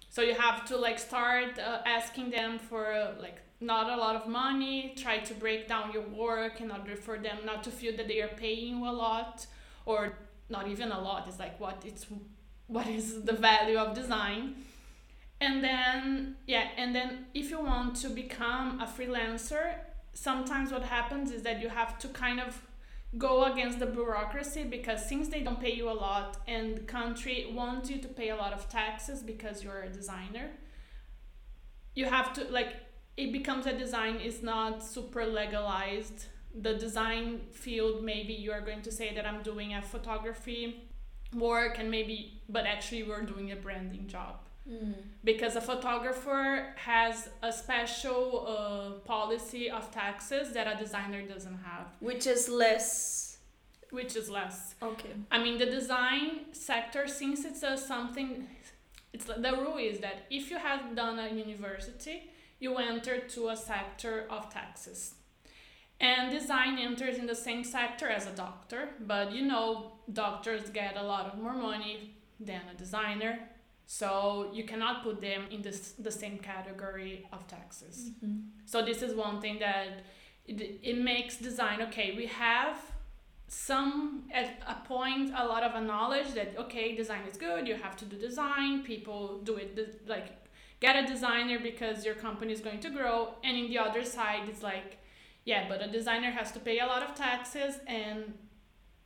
So 0.10 0.22
you 0.22 0.34
have 0.34 0.64
to 0.70 0.78
like 0.78 0.98
start 0.98 1.60
uh, 1.60 1.80
asking 1.86 2.30
them 2.30 2.58
for 2.58 2.94
uh, 2.94 3.16
like 3.20 3.40
not 3.60 3.90
a 3.90 3.98
lot 3.98 4.16
of 4.16 4.30
money 4.30 4.94
try 4.96 5.18
to 5.18 5.34
break 5.34 5.68
down 5.68 5.92
your 5.92 6.08
work 6.26 6.62
in 6.62 6.72
order 6.72 6.96
for 6.96 7.18
them 7.18 7.40
not 7.46 7.66
to 7.66 7.70
feel 7.70 7.98
that 7.98 8.08
they 8.08 8.22
are 8.22 8.34
paying 8.46 8.78
you 8.78 8.86
a 8.88 8.96
lot 9.06 9.46
or 9.86 10.18
not 10.50 10.68
even 10.68 10.92
a 10.92 11.00
lot 11.00 11.26
it's 11.28 11.40
like 11.40 11.58
what 11.60 11.82
it's 11.86 12.06
what 12.68 12.88
is 12.88 13.24
the 13.24 13.34
value 13.34 13.78
of 13.78 13.96
design 13.96 14.56
and 15.42 15.64
then 15.64 16.36
yeah 16.48 16.70
and 16.78 16.96
then 16.96 17.26
if 17.34 17.50
you 17.50 17.60
want 17.60 17.96
to 17.96 18.10
become 18.10 18.80
a 18.80 18.86
freelancer 18.86 19.76
sometimes 20.14 20.72
what 20.72 20.84
happens 20.84 21.32
is 21.32 21.44
that 21.44 21.62
you 21.62 21.70
have 21.70 21.98
to 22.00 22.08
kind 22.10 22.40
of 22.40 22.62
go 23.18 23.46
against 23.46 23.80
the 23.80 23.86
bureaucracy 23.86 24.64
because 24.64 25.08
since 25.08 25.28
they 25.30 25.42
don't 25.42 25.60
pay 25.60 25.74
you 25.74 25.90
a 25.90 25.94
lot 25.94 26.38
and 26.48 26.78
the 26.78 26.82
country 26.82 27.52
wants 27.54 27.90
you 27.90 27.98
to 27.98 28.08
pay 28.08 28.30
a 28.30 28.36
lot 28.36 28.54
of 28.54 28.68
taxes 28.70 29.22
because 29.22 29.64
you're 29.64 29.84
a 29.84 29.90
designer 29.90 30.50
you 31.96 32.06
have 32.06 32.34
to 32.34 32.44
like 32.46 32.76
it 33.18 33.32
becomes 33.32 33.66
a 33.66 33.78
design 33.78 34.18
is 34.18 34.44
not 34.44 34.84
super 34.84 35.26
legalized. 35.26 36.26
The 36.54 36.74
design 36.74 37.40
field 37.52 38.04
maybe 38.04 38.34
you 38.34 38.52
are 38.52 38.62
going 38.62 38.82
to 38.84 38.92
say 38.92 39.14
that 39.14 39.26
i'm 39.26 39.44
doing 39.44 39.74
a 39.74 39.82
photography 39.82 40.90
work 41.34 41.78
and 41.80 41.92
maybe 41.92 42.42
but 42.48 42.66
actually 42.66 43.04
we're 43.04 43.24
doing 43.24 43.52
a 43.52 43.58
branding 43.58 44.08
job 44.08 44.45
mm. 44.70 44.94
because 45.24 45.56
a 45.56 45.62
photographer 45.62 46.74
has 46.76 47.30
a 47.42 47.52
special 47.52 48.46
uh, 48.48 49.00
policy 49.08 49.70
of 49.70 49.92
taxes 49.92 50.54
that 50.54 50.68
a 50.68 50.78
designer 50.78 51.22
doesn't 51.22 51.60
have. 51.64 51.88
Which 52.00 52.28
is 52.28 52.50
less. 52.50 53.38
Which 53.92 54.16
is 54.16 54.30
less. 54.30 54.76
Okay. 54.82 55.14
I 55.32 55.38
mean 55.42 55.58
the 55.58 55.68
design 55.68 56.54
sector 56.54 57.08
since 57.08 57.46
it's 57.46 57.64
a 57.64 57.78
something 57.78 58.48
it's 59.14 59.26
the 59.26 59.54
rule 59.58 59.78
is 59.78 60.00
that 60.00 60.26
if 60.30 60.50
you 60.52 60.58
have 60.58 60.96
done 60.96 61.18
a 61.20 61.30
university 61.30 62.30
you 62.60 62.76
enter 62.78 63.20
to 63.20 63.50
a 63.50 63.56
sector 63.56 64.26
of 64.30 64.54
taxes. 64.54 65.16
And 66.00 66.32
design 66.32 66.78
enters 66.78 67.18
in 67.18 67.26
the 67.26 67.36
same 67.36 67.64
sector 67.64 68.08
as 68.10 68.28
a 68.28 68.32
doctor, 68.32 68.90
but 69.00 69.32
you 69.32 69.44
know, 69.46 69.94
doctors 70.12 70.70
get 70.70 70.98
a 70.98 71.04
lot 71.04 71.26
of 71.28 71.40
more 71.40 71.54
money 71.54 72.16
than 72.40 72.62
a 72.74 72.78
designer, 72.78 73.40
so 73.86 74.50
you 74.54 74.64
cannot 74.64 75.04
put 75.04 75.22
them 75.22 75.44
in 75.52 75.62
this, 75.62 75.94
the 76.00 76.12
same 76.12 76.38
category 76.38 77.28
of 77.32 77.48
taxes. 77.48 78.12
Mm-hmm. 78.24 78.40
So, 78.66 78.84
this 78.84 79.02
is 79.02 79.16
one 79.16 79.42
thing 79.42 79.60
that 79.60 80.04
it, 80.48 80.80
it 80.84 80.98
makes 80.98 81.38
design 81.38 81.82
okay. 81.84 82.14
We 82.16 82.28
have 82.28 82.78
some 83.48 84.24
at 84.34 84.60
a 84.68 84.88
point 84.88 85.32
a 85.36 85.46
lot 85.46 85.62
of 85.62 85.76
a 85.76 85.82
knowledge 85.82 86.34
that 86.34 86.56
okay 86.58 86.96
design 86.96 87.22
is 87.32 87.38
good 87.38 87.68
you 87.68 87.76
have 87.76 87.96
to 87.96 88.04
do 88.04 88.18
design 88.18 88.82
people 88.82 89.38
do 89.44 89.56
it 89.56 90.02
like 90.08 90.50
get 90.80 90.96
a 90.96 91.06
designer 91.06 91.60
because 91.60 92.04
your 92.04 92.16
company 92.16 92.52
is 92.52 92.60
going 92.60 92.80
to 92.80 92.90
grow 92.90 93.36
and 93.44 93.56
in 93.56 93.68
the 93.68 93.78
other 93.78 94.04
side 94.04 94.50
it's 94.50 94.64
like 94.64 94.98
yeah, 95.46 95.70
but 95.70 95.82
a 95.82 95.88
designer 95.88 96.32
has 96.32 96.52
to 96.54 96.60
pay 96.60 96.80
a 96.80 96.88
lot 96.88 97.04
of 97.04 97.14
taxes, 97.14 97.80
and 97.86 98.34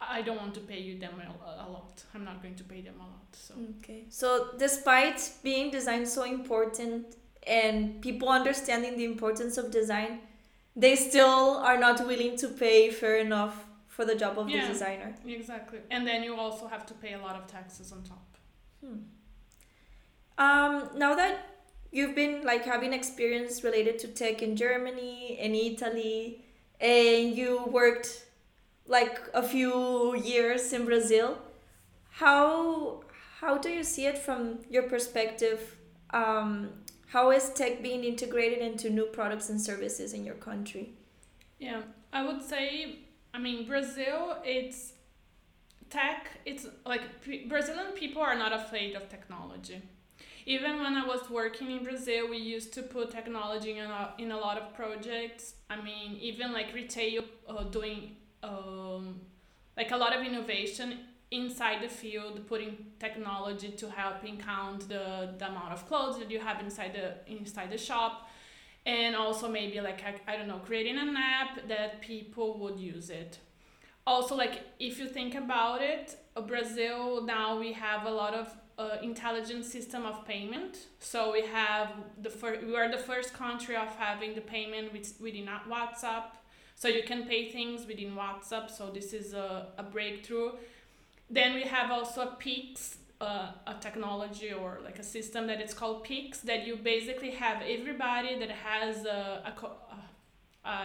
I 0.02 0.22
don't 0.22 0.38
want 0.38 0.54
to 0.56 0.62
pay 0.62 0.80
you 0.80 0.98
them 0.98 1.14
a, 1.22 1.66
a 1.66 1.68
lot. 1.70 2.04
I'm 2.16 2.24
not 2.24 2.42
going 2.42 2.56
to 2.56 2.64
pay 2.64 2.82
them 2.82 2.96
a 3.00 3.04
lot. 3.04 3.28
So 3.34 3.54
okay. 3.80 4.06
So 4.10 4.50
despite 4.58 5.30
being 5.44 5.72
design 5.72 6.06
so 6.06 6.24
important 6.24 7.16
and 7.46 8.02
people 8.02 8.30
understanding 8.30 8.98
the 8.98 9.06
importance 9.06 9.58
of 9.58 9.72
design, 9.72 10.20
they 10.76 10.96
still 10.96 11.58
are 11.58 11.78
not 11.78 12.06
willing 12.06 12.38
to 12.38 12.48
pay 12.48 12.92
fair 12.92 13.18
enough 13.18 13.66
for 13.88 14.06
the 14.06 14.16
job 14.16 14.40
of 14.40 14.50
yeah, 14.50 14.62
the 14.62 14.74
designer. 14.74 15.14
Exactly. 15.28 15.80
And 15.92 16.08
then 16.08 16.24
you 16.24 16.36
also 16.36 16.68
have 16.68 16.86
to 16.86 16.94
pay 16.94 17.14
a 17.14 17.20
lot 17.20 17.36
of 17.36 17.48
taxes 17.48 17.92
on 17.92 18.04
top. 18.04 18.38
Hmm. 18.82 19.00
Um, 20.38 20.90
now 20.96 21.16
that 21.16 21.50
you've 21.92 22.16
been 22.16 22.46
like 22.46 22.64
having 22.64 22.94
experience 22.94 23.62
related 23.62 24.00
to 24.00 24.08
tech 24.08 24.42
in 24.42 24.56
Germany 24.56 25.38
and 25.42 25.54
Italy, 25.54 26.46
and 26.80 27.36
you 27.36 27.66
worked 27.66 28.26
like 28.90 29.18
a 29.34 29.42
few 29.42 30.16
years 30.18 30.74
in 30.74 30.84
Brazil. 30.86 31.38
How 32.12 33.04
how 33.40 33.58
do 33.58 33.70
you 33.70 33.84
see 33.84 34.06
it 34.06 34.18
from 34.18 34.60
your 34.70 34.84
perspective? 34.84 35.78
Um, 36.10 36.72
how 37.08 37.32
is 37.32 37.50
tech 37.52 37.82
being 37.82 38.04
integrated 38.04 38.60
into 38.60 38.90
new 38.90 39.06
products 39.06 39.50
and 39.50 39.62
services 39.62 40.14
in 40.14 40.26
your 40.26 40.36
country? 40.36 40.92
Yeah, 41.58 41.84
I 42.12 42.26
would 42.28 42.42
say, 42.42 43.00
I 43.34 43.40
mean, 43.40 43.66
Brazil, 43.66 44.38
it's 44.44 44.94
tech, 45.90 46.32
it's 46.46 46.68
like 46.86 47.02
Brazilian 47.48 47.94
people 47.94 48.22
are 48.22 48.38
not 48.38 48.52
afraid 48.52 48.96
of 48.96 49.08
technology 49.08 49.82
even 50.50 50.80
when 50.80 50.96
I 50.96 51.06
was 51.06 51.30
working 51.30 51.70
in 51.70 51.84
Brazil, 51.84 52.28
we 52.28 52.38
used 52.38 52.74
to 52.74 52.82
put 52.82 53.12
technology 53.12 53.78
in 53.78 53.86
a, 53.86 54.14
in 54.18 54.32
a 54.32 54.38
lot 54.38 54.58
of 54.58 54.74
projects. 54.74 55.54
I 55.70 55.80
mean, 55.80 56.18
even 56.20 56.54
like 56.54 56.74
retail 56.74 57.24
uh, 57.48 57.66
doing 57.66 58.16
um, 58.44 59.22
like 59.78 59.92
a 59.92 59.98
lot 59.98 60.16
of 60.16 60.26
innovation 60.26 61.00
inside 61.32 61.84
the 61.84 61.88
field, 61.88 62.48
putting 62.48 62.78
technology 63.00 63.70
to 63.70 63.90
helping 63.90 64.38
count 64.38 64.88
the, 64.90 65.36
the 65.38 65.48
amount 65.48 65.72
of 65.72 65.88
clothes 65.88 66.18
that 66.20 66.32
you 66.32 66.40
have 66.40 66.60
inside 66.62 66.94
the 66.94 67.32
inside 67.32 67.72
the 67.72 67.78
shop. 67.78 68.30
And 68.86 69.16
also 69.16 69.48
maybe 69.48 69.80
like 69.82 70.02
I, 70.04 70.34
I 70.34 70.38
don't 70.38 70.48
know, 70.48 70.60
creating 70.60 70.98
an 70.98 71.16
app 71.16 71.68
that 71.68 72.02
people 72.02 72.58
would 72.60 72.80
use 72.80 73.10
it. 73.10 73.38
Also, 74.08 74.36
like 74.36 74.62
if 74.80 74.98
you 74.98 75.08
think 75.08 75.36
about 75.36 75.82
it, 75.82 76.18
uh, 76.36 76.42
Brazil 76.42 77.24
now 77.24 77.60
we 77.60 77.74
have 77.74 78.06
a 78.08 78.10
lot 78.10 78.34
of 78.34 78.56
uh, 78.80 78.98
intelligent 79.04 79.66
system 79.66 80.06
of 80.06 80.26
payment. 80.26 80.88
So 81.00 81.34
we 81.34 81.46
have 81.46 81.92
the 82.22 82.30
first, 82.30 82.66
we 82.66 82.76
are 82.76 82.90
the 82.90 82.98
first 82.98 83.34
country 83.34 83.76
of 83.76 83.90
having 83.98 84.34
the 84.34 84.42
payment 84.42 84.94
with, 84.94 85.14
within 85.20 85.48
WhatsApp. 85.70 86.24
So 86.80 86.88
you 86.88 87.04
can 87.04 87.22
pay 87.26 87.52
things 87.52 87.86
within 87.86 88.12
WhatsApp. 88.16 88.72
So 88.72 88.90
this 88.90 89.12
is 89.12 89.34
a, 89.34 89.68
a 89.78 89.84
breakthrough. 89.84 90.52
Then 91.30 91.54
we 91.54 91.64
have 91.64 91.92
also 91.92 92.22
a 92.22 92.36
Pix, 92.40 92.98
uh, 93.20 93.52
a 93.68 93.76
technology 93.82 94.54
or 94.54 94.80
like 94.82 94.98
a 94.98 95.04
system 95.04 95.46
that 95.48 95.60
it's 95.60 95.74
called 95.74 96.06
Pix 96.06 96.40
that 96.40 96.66
you 96.66 96.78
basically 96.78 97.32
have 97.32 97.62
everybody 97.62 98.40
that 98.40 98.50
has 98.50 99.06
a, 99.06 99.44
a, 99.50 100.70
a 100.70 100.78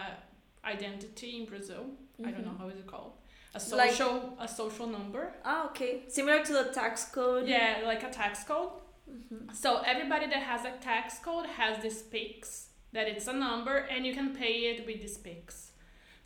identity 0.65 1.37
in 1.39 1.45
Brazil. 1.45 1.85
Mm-hmm. 1.85 2.27
I 2.27 2.31
don't 2.31 2.45
know 2.45 2.51
mm-hmm. 2.51 2.63
how 2.63 2.67
is 2.67 2.79
it 2.79 2.87
called 2.87 3.13
a 3.53 3.59
social 3.59 4.35
like, 4.37 4.49
a 4.49 4.53
social 4.53 4.87
number. 4.87 5.31
Ah, 5.45 5.67
okay. 5.67 6.03
Similar 6.09 6.43
to 6.43 6.53
the 6.59 6.63
tax 6.73 7.05
code. 7.05 7.47
Yeah, 7.47 7.83
like 7.85 8.03
a 8.03 8.09
tax 8.09 8.43
code. 8.43 8.71
Mm-hmm. 9.09 9.53
So 9.53 9.81
everybody 9.85 10.27
that 10.27 10.43
has 10.43 10.65
a 10.65 10.71
tax 10.81 11.19
code 11.19 11.45
has 11.45 11.81
this 11.81 12.01
Pix 12.01 12.67
that 12.91 13.07
it's 13.07 13.27
a 13.27 13.33
number, 13.33 13.77
and 13.77 14.05
you 14.05 14.13
can 14.13 14.35
pay 14.35 14.55
it 14.71 14.85
with 14.85 15.01
this 15.01 15.17
Pix. 15.17 15.71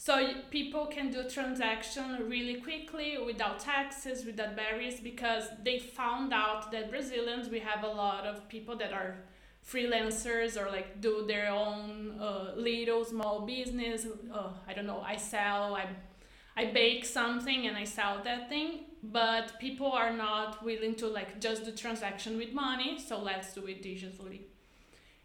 So 0.01 0.29
people 0.49 0.85
can 0.85 1.11
do 1.11 1.27
transaction 1.29 2.29
really 2.29 2.61
quickly 2.61 3.17
without 3.17 3.59
taxes, 3.59 4.25
without 4.25 4.55
barriers, 4.55 5.01
because 5.01 5.43
they 5.61 5.77
found 5.77 6.31
out 6.33 6.71
that 6.71 6.89
Brazilians 6.89 7.49
we 7.49 7.59
have 7.59 7.83
a 7.83 7.87
lot 8.03 8.25
of 8.25 8.47
people 8.47 8.77
that 8.77 8.93
are 8.93 9.17
freelancers 9.69 10.55
or 10.55 10.71
like 10.71 11.01
do 11.01 11.25
their 11.27 11.49
own 11.49 12.17
uh, 12.17 12.53
little 12.55 13.03
small 13.03 13.41
business. 13.41 14.07
Uh, 14.33 14.51
I 14.65 14.73
don't 14.73 14.87
know. 14.87 15.01
I 15.05 15.17
sell. 15.17 15.75
I 15.75 15.85
I 16.55 16.65
bake 16.71 17.03
something 17.05 17.67
and 17.67 17.75
I 17.75 17.83
sell 17.83 18.21
that 18.23 18.47
thing, 18.49 18.85
but 19.03 19.59
people 19.59 19.91
are 19.91 20.13
not 20.15 20.63
willing 20.63 20.95
to 20.95 21.07
like 21.07 21.41
just 21.41 21.65
do 21.65 21.71
transaction 21.73 22.37
with 22.37 22.53
money, 22.53 22.99
so 22.99 23.19
let's 23.19 23.53
do 23.53 23.65
it 23.67 23.83
digitally. 23.83 24.48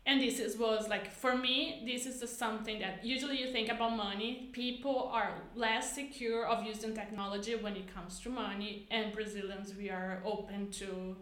And 0.06 0.20
this 0.20 0.38
is 0.38 0.58
was 0.58 0.88
like 0.88 1.11
for 1.11 1.34
me, 1.34 1.82
this 1.87 2.04
is 2.04 2.30
something 2.30 2.78
that 2.80 3.04
usually 3.04 3.38
you 3.40 3.50
think 3.52 3.70
about 3.70 3.96
money. 3.96 4.50
People 4.52 5.11
are 5.12 5.30
less 5.54 5.94
secure 5.94 6.46
of 6.46 6.64
using 6.64 6.94
technology 6.94 7.54
when 7.54 7.75
it 7.75 7.92
comes 7.94 8.20
to 8.20 8.28
money, 8.28 8.87
and 8.90 9.12
Brazilians 9.12 9.75
we 9.75 9.88
are 9.88 10.23
open 10.25 10.70
to, 10.73 11.16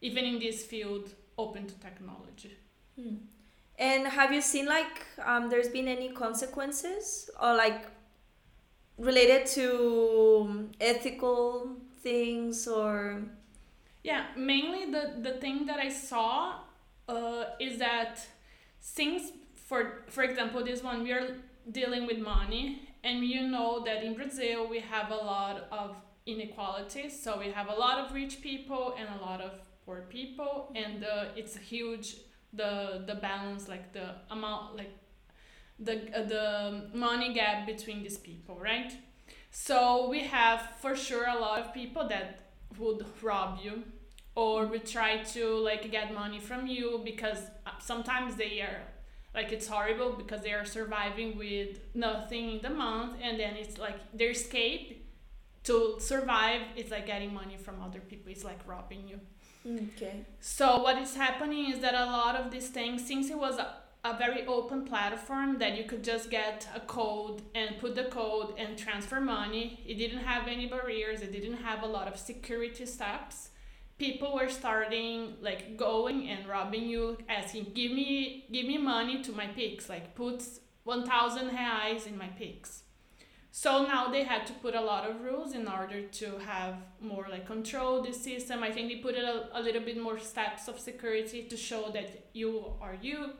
even 0.00 0.24
in 0.24 0.40
this 0.40 0.64
field, 0.64 1.10
open 1.36 1.66
to 1.66 1.74
technology. 1.74 2.56
Hmm. 3.00 3.16
And 3.78 4.08
have 4.08 4.32
you 4.32 4.40
seen 4.40 4.66
like 4.66 5.06
um, 5.24 5.48
there's 5.48 5.68
been 5.68 5.86
any 5.86 6.08
consequences 6.10 7.30
or 7.40 7.54
like 7.54 7.86
related 8.98 9.46
to 9.46 10.68
ethical 10.80 11.76
things 12.02 12.66
or 12.66 13.22
yeah 14.02 14.26
mainly 14.36 14.90
the 14.90 15.14
the 15.22 15.34
thing 15.38 15.66
that 15.66 15.78
i 15.78 15.88
saw 15.88 16.54
uh, 17.08 17.44
is 17.60 17.78
that 17.78 18.20
since 18.80 19.32
for 19.54 20.04
for 20.08 20.22
example 20.22 20.64
this 20.64 20.82
one 20.82 21.02
we 21.02 21.12
are 21.12 21.36
dealing 21.70 22.06
with 22.06 22.18
money 22.18 22.88
and 23.04 23.24
you 23.24 23.46
know 23.48 23.82
that 23.84 24.02
in 24.02 24.14
brazil 24.14 24.68
we 24.68 24.80
have 24.80 25.10
a 25.10 25.16
lot 25.16 25.66
of 25.70 25.96
inequalities 26.26 27.18
so 27.22 27.38
we 27.38 27.50
have 27.50 27.68
a 27.68 27.74
lot 27.74 27.98
of 27.98 28.12
rich 28.14 28.40
people 28.42 28.94
and 28.98 29.08
a 29.20 29.24
lot 29.24 29.40
of 29.40 29.52
poor 29.84 30.02
people 30.08 30.70
and 30.74 31.04
uh, 31.04 31.26
it's 31.36 31.56
a 31.56 31.58
huge 31.58 32.16
the 32.52 33.02
the 33.06 33.14
balance 33.16 33.68
like 33.68 33.92
the 33.92 34.14
amount 34.30 34.76
like 34.76 34.90
the 35.78 35.94
uh, 36.16 36.22
the 36.24 36.90
money 36.94 37.32
gap 37.34 37.66
between 37.66 38.02
these 38.02 38.18
people, 38.18 38.56
right? 38.60 38.92
So 39.50 40.08
we 40.08 40.20
have 40.20 40.60
for 40.80 40.94
sure 40.96 41.26
a 41.28 41.38
lot 41.38 41.60
of 41.60 41.72
people 41.74 42.08
that 42.08 42.40
would 42.78 43.04
rob 43.22 43.58
you 43.62 43.82
or 44.38 44.66
we 44.66 44.78
try 44.78 45.12
to 45.34 45.42
like 45.68 45.90
get 45.90 46.14
money 46.14 46.38
from 46.38 46.68
you 46.68 47.00
because 47.04 47.40
uh, 47.66 47.70
sometimes 47.80 48.36
they 48.36 48.60
are 48.60 48.82
like 49.34 49.50
it's 49.50 49.66
horrible 49.66 50.12
because 50.12 50.42
they 50.42 50.52
are 50.52 50.64
surviving 50.64 51.36
with 51.36 51.70
nothing 51.94 52.44
in 52.52 52.60
the 52.62 52.70
month 52.70 53.16
and 53.20 53.40
then 53.40 53.56
it's 53.56 53.76
like 53.78 53.98
their 54.14 54.30
escape 54.30 54.86
to 55.64 55.96
survive 55.98 56.62
is 56.76 56.88
like 56.92 57.06
getting 57.06 57.34
money 57.34 57.56
from 57.56 57.82
other 57.82 57.98
people. 57.98 58.30
It's 58.30 58.44
like 58.44 58.60
robbing 58.64 59.08
you. 59.08 59.18
Okay. 59.66 60.24
so 60.40 60.80
what 60.84 60.96
is 60.98 61.16
happening 61.16 61.72
is 61.72 61.80
that 61.80 61.94
a 61.94 62.06
lot 62.06 62.36
of 62.36 62.52
these 62.52 62.68
things 62.68 63.06
since 63.06 63.28
it 63.28 63.36
was 63.36 63.58
a, 63.58 63.68
a 64.04 64.16
very 64.16 64.46
open 64.46 64.84
platform 64.84 65.58
that 65.58 65.76
you 65.76 65.84
could 65.84 66.02
just 66.04 66.30
get 66.30 66.66
a 66.76 66.80
code 66.80 67.42
and 67.56 67.76
put 67.78 67.96
the 67.96 68.04
code 68.04 68.54
and 68.56 68.78
transfer 68.78 69.20
money 69.20 69.80
it 69.84 69.96
didn't 70.02 70.24
have 70.32 70.46
any 70.46 70.66
barriers 70.66 71.20
it 71.20 71.32
didn't 71.32 71.58
have 71.68 71.82
a 71.82 71.86
lot 71.86 72.06
of 72.06 72.16
security 72.16 72.86
steps 72.86 73.50
people 73.98 74.34
were 74.34 74.48
starting 74.48 75.34
like 75.40 75.76
going 75.76 76.28
and 76.28 76.48
robbing 76.48 76.84
you 76.84 77.18
asking 77.28 77.64
give 77.74 77.92
me 77.92 78.46
give 78.52 78.66
me 78.66 78.78
money 78.78 79.22
to 79.22 79.32
my 79.32 79.46
Pix 79.48 79.88
like 79.88 80.14
put 80.14 80.42
1000 80.84 81.50
reais 81.50 82.06
in 82.06 82.16
my 82.16 82.28
Pix 82.28 82.82
so 83.50 83.84
now 83.84 84.08
they 84.08 84.24
had 84.24 84.46
to 84.46 84.52
put 84.52 84.74
a 84.74 84.80
lot 84.80 85.08
of 85.08 85.20
rules 85.22 85.52
in 85.52 85.66
order 85.66 86.02
to 86.02 86.38
have 86.38 86.74
more 87.00 87.26
like 87.28 87.46
control 87.46 88.02
the 88.02 88.12
system. 88.12 88.62
I 88.62 88.70
think 88.70 88.88
they 88.88 88.96
put 88.96 89.16
a, 89.16 89.48
a 89.52 89.60
little 89.60 89.82
bit 89.82 90.00
more 90.00 90.18
steps 90.18 90.68
of 90.68 90.78
security 90.78 91.42
to 91.44 91.56
show 91.56 91.90
that 91.92 92.28
you 92.34 92.74
are 92.80 92.96
you 93.00 93.30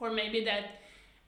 or 0.00 0.10
maybe 0.10 0.44
that 0.44 0.64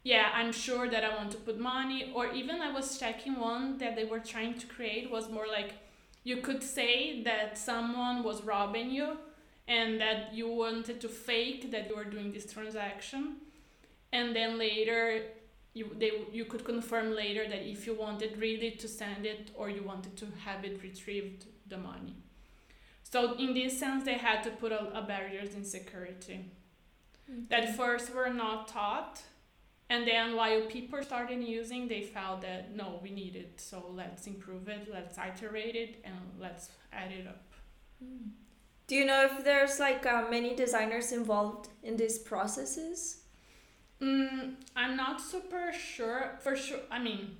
yeah 0.05 0.31
i'm 0.35 0.53
sure 0.53 0.89
that 0.89 1.05
i 1.05 1.15
want 1.15 1.31
to 1.33 1.39
put 1.39 1.59
money. 1.59 2.13
Or 2.15 2.33
even 2.33 2.61
i 2.63 2.73
was 2.73 2.99
checking 2.99 3.39
one 3.39 3.79
that 3.79 3.97
they 3.97 4.05
were 4.05 4.21
trying 4.21 4.55
to 4.59 4.67
create 4.67 5.11
was 5.11 5.29
more 5.29 5.47
like 5.47 5.73
you 6.29 6.37
could 6.47 6.63
say 6.63 7.23
that 7.23 7.57
someone 7.57 8.23
was 8.23 8.43
robbing 8.43 8.91
you 8.91 9.17
and 9.67 10.01
that 10.01 10.35
you 10.35 10.47
wanted 10.65 11.01
to 11.01 11.09
fake 11.09 11.71
that 11.71 11.89
you 11.89 11.97
were 11.97 12.11
doing 12.17 12.33
this 12.33 12.47
transaction. 12.53 13.37
And 14.13 14.37
then 14.37 14.59
later 14.59 15.23
you 15.79 15.85
they 16.03 16.11
you 16.39 16.45
could 16.45 16.65
confirm 16.73 17.15
later 17.15 17.45
that 17.53 17.63
if 17.75 17.87
you 17.87 17.95
wanted 17.95 18.31
really 18.47 18.73
to 18.83 18.89
send 18.89 19.25
it 19.35 19.51
or 19.55 19.71
you 19.77 19.83
wanted 19.93 20.15
to 20.23 20.27
have 20.45 20.65
it 20.69 20.83
retrieved 20.83 21.47
the 21.73 21.79
money. 21.79 22.17
So 23.11 23.19
in 23.45 23.55
this 23.55 23.79
sense 23.83 24.05
they 24.05 24.19
had 24.29 24.43
to 24.47 24.51
put 24.51 24.71
a, 24.73 24.83
a 25.01 25.03
barriers 25.03 25.55
in 25.55 25.65
security. 25.65 26.39
Mm-hmm. 27.31 27.45
That 27.53 27.77
first 27.77 28.15
were 28.15 28.33
not 28.45 28.69
taught 28.69 29.23
and 29.91 30.07
then 30.07 30.37
while 30.37 30.63
people 30.63 31.03
started 31.03 31.43
using 31.43 31.89
they 31.89 32.03
felt 32.03 32.43
that 32.43 32.75
no 32.75 33.01
we 33.03 33.11
need 33.11 33.35
it 33.37 33.61
so 33.61 33.85
let's 33.95 34.27
improve 34.27 34.69
it 34.69 34.89
let's 34.93 35.17
iterate 35.19 35.77
it 35.77 36.01
and 36.05 36.17
let's 36.39 36.71
add 36.93 37.11
it 37.13 37.27
up 37.27 37.43
Do 38.89 38.95
you 38.97 39.05
know 39.05 39.25
if 39.25 39.45
there's 39.45 39.79
like 39.79 40.07
uh, 40.07 40.27
many 40.31 40.55
designers 40.55 41.13
involved 41.13 41.69
in 41.83 41.97
these 41.97 42.19
processes? 42.19 43.19
Mm, 44.01 44.55
I'm 44.77 44.97
not 44.97 45.21
super 45.21 45.73
sure. 45.73 46.39
For 46.41 46.57
sure, 46.57 46.81
I 46.91 46.99
mean, 46.99 47.37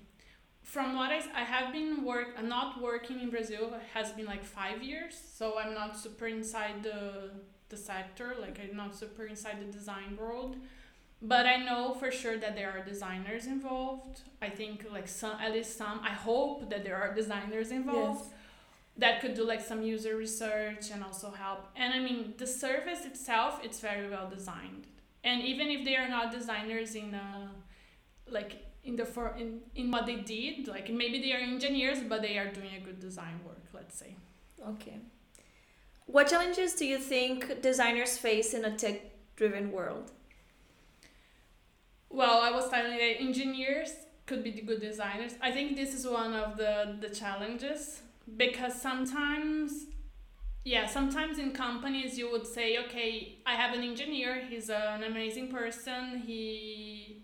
from 0.63 0.97
what 0.97 1.11
I, 1.11 1.23
I 1.35 1.45
have 1.45 1.73
been 1.73 2.05
work, 2.05 2.29
uh, 2.39 2.43
not 2.43 2.81
working 2.83 3.21
in 3.21 3.31
Brazil 3.31 3.73
has 3.95 4.13
been 4.13 4.27
like 4.27 4.45
five 4.45 4.83
years, 4.83 5.19
so 5.35 5.59
I'm 5.59 5.75
not 5.75 5.97
super 5.97 6.27
inside 6.27 6.83
the 6.83 7.31
the 7.69 7.77
sector. 7.77 8.35
Like 8.41 8.59
I'm 8.61 8.77
not 8.77 8.95
super 8.97 9.25
inside 9.27 9.61
the 9.61 9.73
design 9.73 10.17
world, 10.21 10.57
but 11.21 11.47
I 11.47 11.57
know 11.57 11.95
for 11.95 12.11
sure 12.11 12.39
that 12.39 12.55
there 12.55 12.71
are 12.71 12.85
designers 12.85 13.47
involved. 13.47 14.23
I 14.41 14.49
think 14.49 14.87
like 14.91 15.09
some, 15.09 15.39
at 15.41 15.53
least 15.53 15.77
some. 15.77 16.01
I 16.03 16.11
hope 16.11 16.71
that 16.71 16.85
there 16.85 16.97
are 16.97 17.13
designers 17.15 17.71
involved 17.71 18.31
that 18.97 19.21
could 19.21 19.35
do 19.35 19.45
like 19.45 19.61
some 19.61 19.83
user 19.83 20.17
research 20.17 20.91
and 20.93 21.03
also 21.03 21.31
help. 21.31 21.67
And 21.77 21.93
I 21.93 21.99
mean, 21.99 22.35
the 22.37 22.47
service 22.47 23.05
itself, 23.05 23.61
it's 23.63 23.81
very 23.81 24.09
well 24.09 24.29
designed. 24.29 24.87
And 25.25 25.43
even 25.43 25.69
if 25.69 25.85
they 25.85 25.97
are 25.97 26.09
not 26.09 26.33
designers 26.33 26.95
in 26.95 27.15
uh, 27.15 27.49
like 28.31 28.65
in 28.85 28.97
the 28.97 29.05
for 29.05 29.35
in, 29.37 29.61
in 29.75 29.91
what 29.91 30.07
they 30.07 30.17
did, 30.17 30.69
like 30.69 30.91
maybe 30.91 31.21
they 31.21 31.33
are 31.33 31.39
engineers, 31.39 31.99
but 32.09 32.23
they 32.23 32.39
are 32.39 32.51
doing 32.53 32.75
a 32.77 32.81
good 32.81 33.01
design 33.01 33.41
work. 33.45 33.63
Let's 33.73 33.99
say. 33.99 34.15
Okay. 34.67 34.99
What 36.07 36.29
challenges 36.29 36.75
do 36.75 36.87
you 36.87 36.99
think 36.99 37.61
designers 37.61 38.17
face 38.17 38.55
in 38.55 38.65
a 38.65 38.77
tech-driven 38.77 39.71
world? 39.73 40.11
Well, 42.11 42.41
I 42.43 42.51
was 42.51 42.69
telling 42.71 42.97
that 42.97 43.21
engineers 43.21 43.91
could 44.27 44.43
be 44.43 44.51
the 44.51 44.63
good 44.63 44.81
designers. 44.81 45.35
I 45.41 45.51
think 45.51 45.77
this 45.77 45.95
is 45.95 46.07
one 46.07 46.35
of 46.35 46.57
the 46.57 46.97
the 47.01 47.09
challenges 47.11 48.03
because 48.37 48.81
sometimes 48.81 49.87
yeah, 50.65 50.87
sometimes 50.87 51.39
in 51.39 51.53
companies 51.53 52.19
you 52.19 52.31
would 52.31 52.47
say, 52.47 52.77
okay, 52.85 53.39
I 53.47 53.55
have 53.55 53.75
an 53.75 53.83
engineer, 53.83 54.43
he's 54.49 54.69
an 54.69 55.03
amazing 55.03 55.49
person, 55.49 56.23
he 56.27 57.23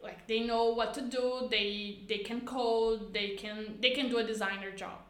like 0.00 0.26
they 0.26 0.40
know 0.40 0.64
what 0.70 0.94
to 0.94 1.02
do, 1.02 1.48
they 1.50 2.00
they 2.08 2.18
can 2.18 2.42
code, 2.42 3.12
they 3.12 3.30
can 3.30 3.78
they 3.80 3.90
can 3.90 4.08
do 4.08 4.18
a 4.18 4.24
designer 4.24 4.70
job. 4.70 5.00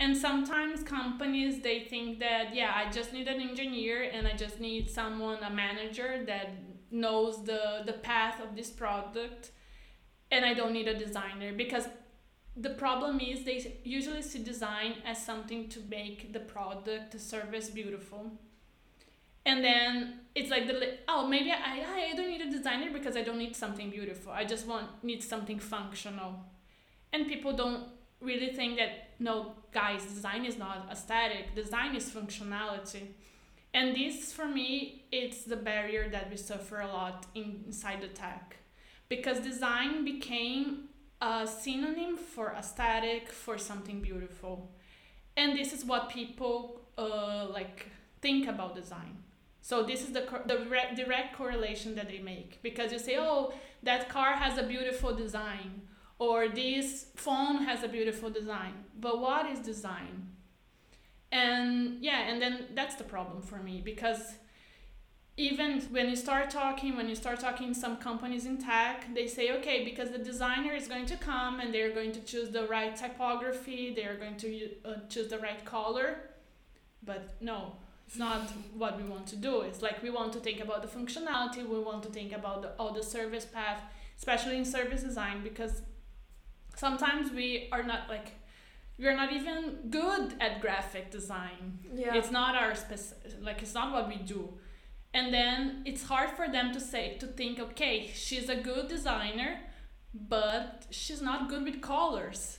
And 0.00 0.16
sometimes 0.16 0.82
companies 0.82 1.62
they 1.62 1.80
think 1.80 2.18
that 2.20 2.54
yeah, 2.54 2.72
I 2.74 2.90
just 2.90 3.12
need 3.12 3.28
an 3.28 3.40
engineer 3.40 4.02
and 4.02 4.26
I 4.26 4.34
just 4.34 4.60
need 4.60 4.90
someone 4.90 5.42
a 5.42 5.50
manager 5.50 6.24
that 6.26 6.48
knows 6.92 7.44
the 7.44 7.82
the 7.86 7.94
path 7.94 8.40
of 8.40 8.54
this 8.54 8.70
product 8.70 9.50
and 10.30 10.44
I 10.44 10.54
don't 10.54 10.72
need 10.72 10.88
a 10.88 10.98
designer 10.98 11.52
because 11.52 11.88
the 12.56 12.70
problem 12.70 13.20
is 13.20 13.44
they 13.44 13.78
usually 13.84 14.22
see 14.22 14.42
design 14.42 14.96
as 15.06 15.24
something 15.24 15.68
to 15.68 15.80
make 15.88 16.32
the 16.32 16.40
product 16.40 17.12
the 17.12 17.18
service 17.18 17.70
beautiful. 17.70 18.32
And 19.44 19.64
then 19.64 20.20
it's 20.34 20.50
like 20.50 20.66
the 20.66 20.98
oh 21.08 21.26
maybe 21.26 21.50
I, 21.50 22.10
I 22.12 22.16
don't 22.16 22.28
need 22.28 22.42
a 22.42 22.50
designer 22.50 22.90
because 22.92 23.16
i 23.16 23.22
don't 23.22 23.38
need 23.38 23.56
something 23.56 23.90
beautiful. 23.90 24.32
I 24.32 24.44
just 24.44 24.66
want 24.66 24.86
need 25.02 25.22
something 25.22 25.58
functional. 25.58 26.34
And 27.12 27.26
people 27.26 27.52
don't 27.52 27.84
really 28.20 28.52
think 28.54 28.78
that 28.78 29.10
no 29.18 29.54
guys 29.72 30.04
design 30.04 30.44
is 30.44 30.56
not 30.56 30.88
aesthetic. 30.90 31.54
Design 31.54 31.96
is 31.96 32.08
functionality 32.10 33.08
and 33.74 33.96
this 33.96 34.32
for 34.32 34.46
me 34.46 35.04
it's 35.12 35.44
the 35.44 35.56
barrier 35.56 36.08
that 36.08 36.30
we 36.30 36.36
suffer 36.36 36.80
a 36.80 36.86
lot 36.86 37.26
in, 37.34 37.62
inside 37.66 38.00
the 38.00 38.08
tech. 38.08 38.56
Because 39.08 39.40
design 39.40 40.04
became 40.04 40.88
a 41.20 41.46
synonym 41.46 42.16
for 42.16 42.52
aesthetic 42.52 43.30
for 43.30 43.58
something 43.58 44.00
beautiful. 44.00 44.70
And 45.36 45.56
this 45.56 45.72
is 45.72 45.84
what 45.84 46.08
people 46.08 46.80
uh, 46.96 47.46
like 47.50 47.88
think 48.20 48.48
about 48.48 48.74
design. 48.74 49.18
So 49.60 49.82
this 49.82 50.02
is 50.02 50.12
the 50.12 50.24
the 50.46 50.66
re- 50.68 50.94
direct 50.96 51.36
correlation 51.36 51.94
that 51.94 52.08
they 52.08 52.18
make. 52.18 52.62
Because 52.62 52.92
you 52.92 52.98
say 52.98 53.16
oh 53.18 53.52
that 53.82 54.08
car 54.08 54.32
has 54.34 54.58
a 54.58 54.62
beautiful 54.62 55.14
design 55.14 55.82
or 56.18 56.48
this 56.48 57.06
phone 57.16 57.64
has 57.64 57.82
a 57.82 57.88
beautiful 57.88 58.30
design. 58.30 58.84
But 58.98 59.20
what 59.20 59.46
is 59.46 59.58
design 59.60 60.31
and 61.32 61.96
yeah 62.00 62.28
and 62.28 62.40
then 62.40 62.66
that's 62.74 62.94
the 62.96 63.04
problem 63.04 63.42
for 63.42 63.56
me 63.56 63.80
because 63.82 64.34
even 65.38 65.80
when 65.90 66.10
you 66.10 66.14
start 66.14 66.50
talking 66.50 66.94
when 66.94 67.08
you 67.08 67.14
start 67.14 67.40
talking 67.40 67.72
some 67.72 67.96
companies 67.96 68.44
in 68.44 68.58
tech 68.58 69.06
they 69.14 69.26
say 69.26 69.50
okay 69.50 69.82
because 69.82 70.10
the 70.10 70.18
designer 70.18 70.74
is 70.74 70.86
going 70.86 71.06
to 71.06 71.16
come 71.16 71.58
and 71.58 71.72
they're 71.72 71.90
going 71.90 72.12
to 72.12 72.20
choose 72.20 72.50
the 72.50 72.66
right 72.68 72.94
typography 72.94 73.94
they're 73.96 74.16
going 74.16 74.36
to 74.36 74.68
uh, 74.84 74.94
choose 75.08 75.28
the 75.28 75.38
right 75.38 75.64
color. 75.64 76.16
But 77.02 77.34
no 77.40 77.76
it's 78.06 78.18
not 78.18 78.50
what 78.76 78.98
we 78.98 79.04
want 79.04 79.26
to 79.28 79.36
do. 79.36 79.62
It's 79.62 79.80
like 79.80 80.02
we 80.02 80.10
want 80.10 80.34
to 80.34 80.40
think 80.40 80.60
about 80.60 80.82
the 80.82 80.88
functionality 80.88 81.66
we 81.66 81.78
want 81.78 82.02
to 82.02 82.10
think 82.10 82.32
about 82.32 82.60
the, 82.60 82.72
all 82.78 82.92
the 82.92 83.02
service 83.02 83.46
path 83.46 83.80
especially 84.18 84.58
in 84.58 84.64
service 84.64 85.02
design 85.02 85.42
because 85.42 85.82
sometimes 86.76 87.32
we 87.32 87.68
are 87.72 87.82
not 87.82 88.08
like 88.08 88.32
we're 88.98 89.16
not 89.16 89.32
even 89.32 89.58
good 89.90 90.34
at 90.40 90.60
graphic 90.60 91.10
design 91.10 91.78
Yeah. 91.94 92.14
it's 92.14 92.30
not 92.30 92.54
our 92.54 92.74
spec- 92.74 93.22
like 93.40 93.62
it's 93.62 93.74
not 93.74 93.92
what 93.92 94.08
we 94.08 94.16
do 94.16 94.42
and 95.14 95.32
then 95.34 95.82
it's 95.84 96.04
hard 96.04 96.30
for 96.30 96.46
them 96.48 96.72
to 96.72 96.80
say 96.80 97.16
to 97.18 97.26
think 97.26 97.58
okay 97.58 98.10
she's 98.14 98.48
a 98.48 98.56
good 98.56 98.88
designer 98.88 99.60
but 100.14 100.86
she's 100.90 101.22
not 101.22 101.48
good 101.48 101.64
with 101.64 101.80
colors 101.80 102.58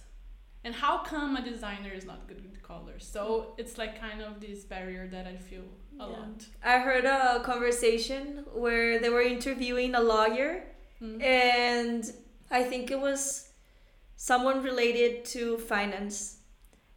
and 0.63 0.73
how 0.75 0.99
come 0.99 1.35
a 1.35 1.41
designer 1.43 1.91
is 1.93 2.05
not 2.05 2.27
good 2.27 2.41
with 2.43 2.61
colors 2.63 3.07
so 3.15 3.53
it's 3.57 3.77
like 3.77 3.99
kind 3.99 4.21
of 4.21 4.39
this 4.39 4.63
barrier 4.63 5.07
that 5.07 5.27
i 5.27 5.35
feel 5.35 5.61
a 5.99 6.05
Yeah. 6.09 6.17
lot 6.17 6.47
I 6.63 6.79
heard 6.79 7.05
a 7.05 7.41
conversation 7.43 8.45
where 8.53 8.97
they 8.99 9.09
were 9.09 9.21
interviewing 9.21 9.93
a 9.93 10.01
lawyer, 10.01 10.51
Mm. 11.01 11.21
and 11.21 12.03
I 12.49 12.63
think 12.63 12.89
it 12.89 12.99
was 12.99 13.49
someone 14.29 14.57
related 14.63 15.25
to 15.35 15.57
finance. 15.73 16.15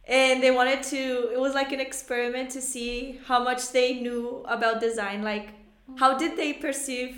And 0.05 0.41
they 0.41 0.51
wanted 0.59 0.81
to, 0.93 1.01
it 1.35 1.39
was 1.45 1.53
like 1.53 1.71
an 1.73 1.81
experiment 1.81 2.47
to 2.51 2.61
see 2.61 3.19
how 3.29 3.39
much 3.49 3.61
they 3.77 3.89
knew 4.03 4.21
about 4.55 4.79
design. 4.79 5.19
Like, 5.31 5.47
how 6.01 6.17
did 6.17 6.37
they 6.37 6.53
perceive 6.53 7.11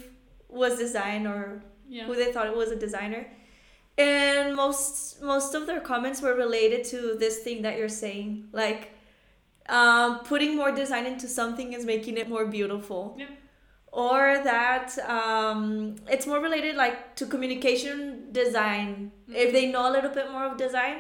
was 0.61 0.77
design 0.85 1.27
or 1.27 1.41
yeah 1.87 2.05
who 2.07 2.15
they 2.21 2.31
thought 2.33 2.55
was 2.55 2.71
a 2.71 2.79
designer. 2.87 3.23
and 3.97 4.55
most 4.55 5.21
most 5.33 5.51
of 5.57 5.61
their 5.69 5.81
comments 5.91 6.19
were 6.25 6.35
related 6.45 6.81
to 6.93 6.99
this 7.23 7.35
thing 7.45 7.57
that 7.65 7.77
you're 7.77 7.95
saying 8.05 8.27
like 8.63 8.81
um, 9.79 10.09
putting 10.31 10.51
more 10.61 10.71
design 10.71 11.05
into 11.05 11.27
something 11.39 11.73
is 11.77 11.83
making 11.93 12.15
it 12.21 12.27
more 12.35 12.45
beautiful 12.57 13.01
Yeah. 13.21 13.33
Or 13.91 14.39
that 14.43 14.97
um, 15.07 15.95
it's 16.07 16.25
more 16.27 16.39
related 16.39 16.75
like 16.75 17.15
to 17.15 17.25
communication 17.25 18.31
design 18.31 19.11
if 19.29 19.51
they 19.51 19.65
know 19.71 19.89
a 19.89 19.91
little 19.91 20.11
bit 20.11 20.31
more 20.31 20.45
of 20.45 20.57
design 20.57 20.97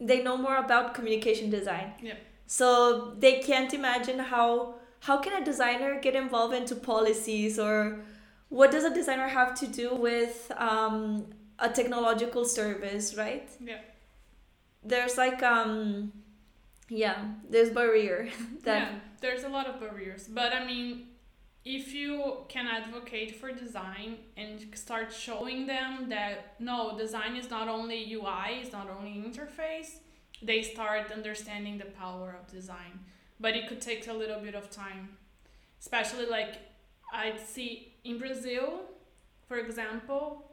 they 0.00 0.22
know 0.22 0.36
more 0.36 0.56
about 0.56 0.94
communication 0.94 1.50
design 1.50 1.92
Yeah. 2.00 2.14
so 2.46 3.14
they 3.18 3.40
can't 3.40 3.72
imagine 3.74 4.18
how 4.18 4.74
how 5.00 5.16
can 5.18 5.42
a 5.42 5.44
designer 5.44 6.00
get 6.00 6.14
involved 6.14 6.54
into 6.54 6.74
policies 6.76 7.58
or 7.58 8.00
what 8.48 8.70
does 8.70 8.84
a 8.84 8.94
designer 8.94 9.28
have 9.28 9.54
to 9.60 9.66
do 9.66 9.94
with 9.94 10.50
um, 10.56 11.26
a 11.58 11.68
technological 11.68 12.44
service 12.44 13.14
right 13.16 13.48
Yeah. 13.60 13.80
there's 14.84 15.16
like 15.16 15.42
um 15.42 16.12
yeah 16.88 17.16
there's 17.50 17.70
barrier 17.70 18.28
that 18.64 18.82
yeah, 18.92 18.98
there's 19.20 19.44
a 19.44 19.48
lot 19.48 19.66
of 19.66 19.80
barriers. 19.80 20.28
But 20.28 20.52
I 20.52 20.64
mean, 20.64 21.06
if 21.64 21.92
you 21.92 22.38
can 22.48 22.66
advocate 22.66 23.36
for 23.36 23.52
design 23.52 24.18
and 24.36 24.66
start 24.74 25.12
showing 25.12 25.66
them 25.66 26.08
that 26.08 26.54
no, 26.58 26.96
design 26.96 27.36
is 27.36 27.50
not 27.50 27.68
only 27.68 28.12
UI, 28.12 28.60
it's 28.62 28.72
not 28.72 28.88
only 28.88 29.12
interface, 29.12 29.98
they 30.40 30.62
start 30.62 31.12
understanding 31.12 31.78
the 31.78 31.86
power 31.86 32.36
of 32.40 32.50
design. 32.50 33.00
But 33.40 33.54
it 33.54 33.68
could 33.68 33.80
take 33.80 34.06
a 34.08 34.12
little 34.12 34.40
bit 34.40 34.54
of 34.54 34.70
time. 34.70 35.10
Especially 35.80 36.26
like 36.26 36.56
I'd 37.12 37.40
see 37.40 37.94
in 38.04 38.18
Brazil, 38.18 38.80
for 39.46 39.58
example, 39.58 40.48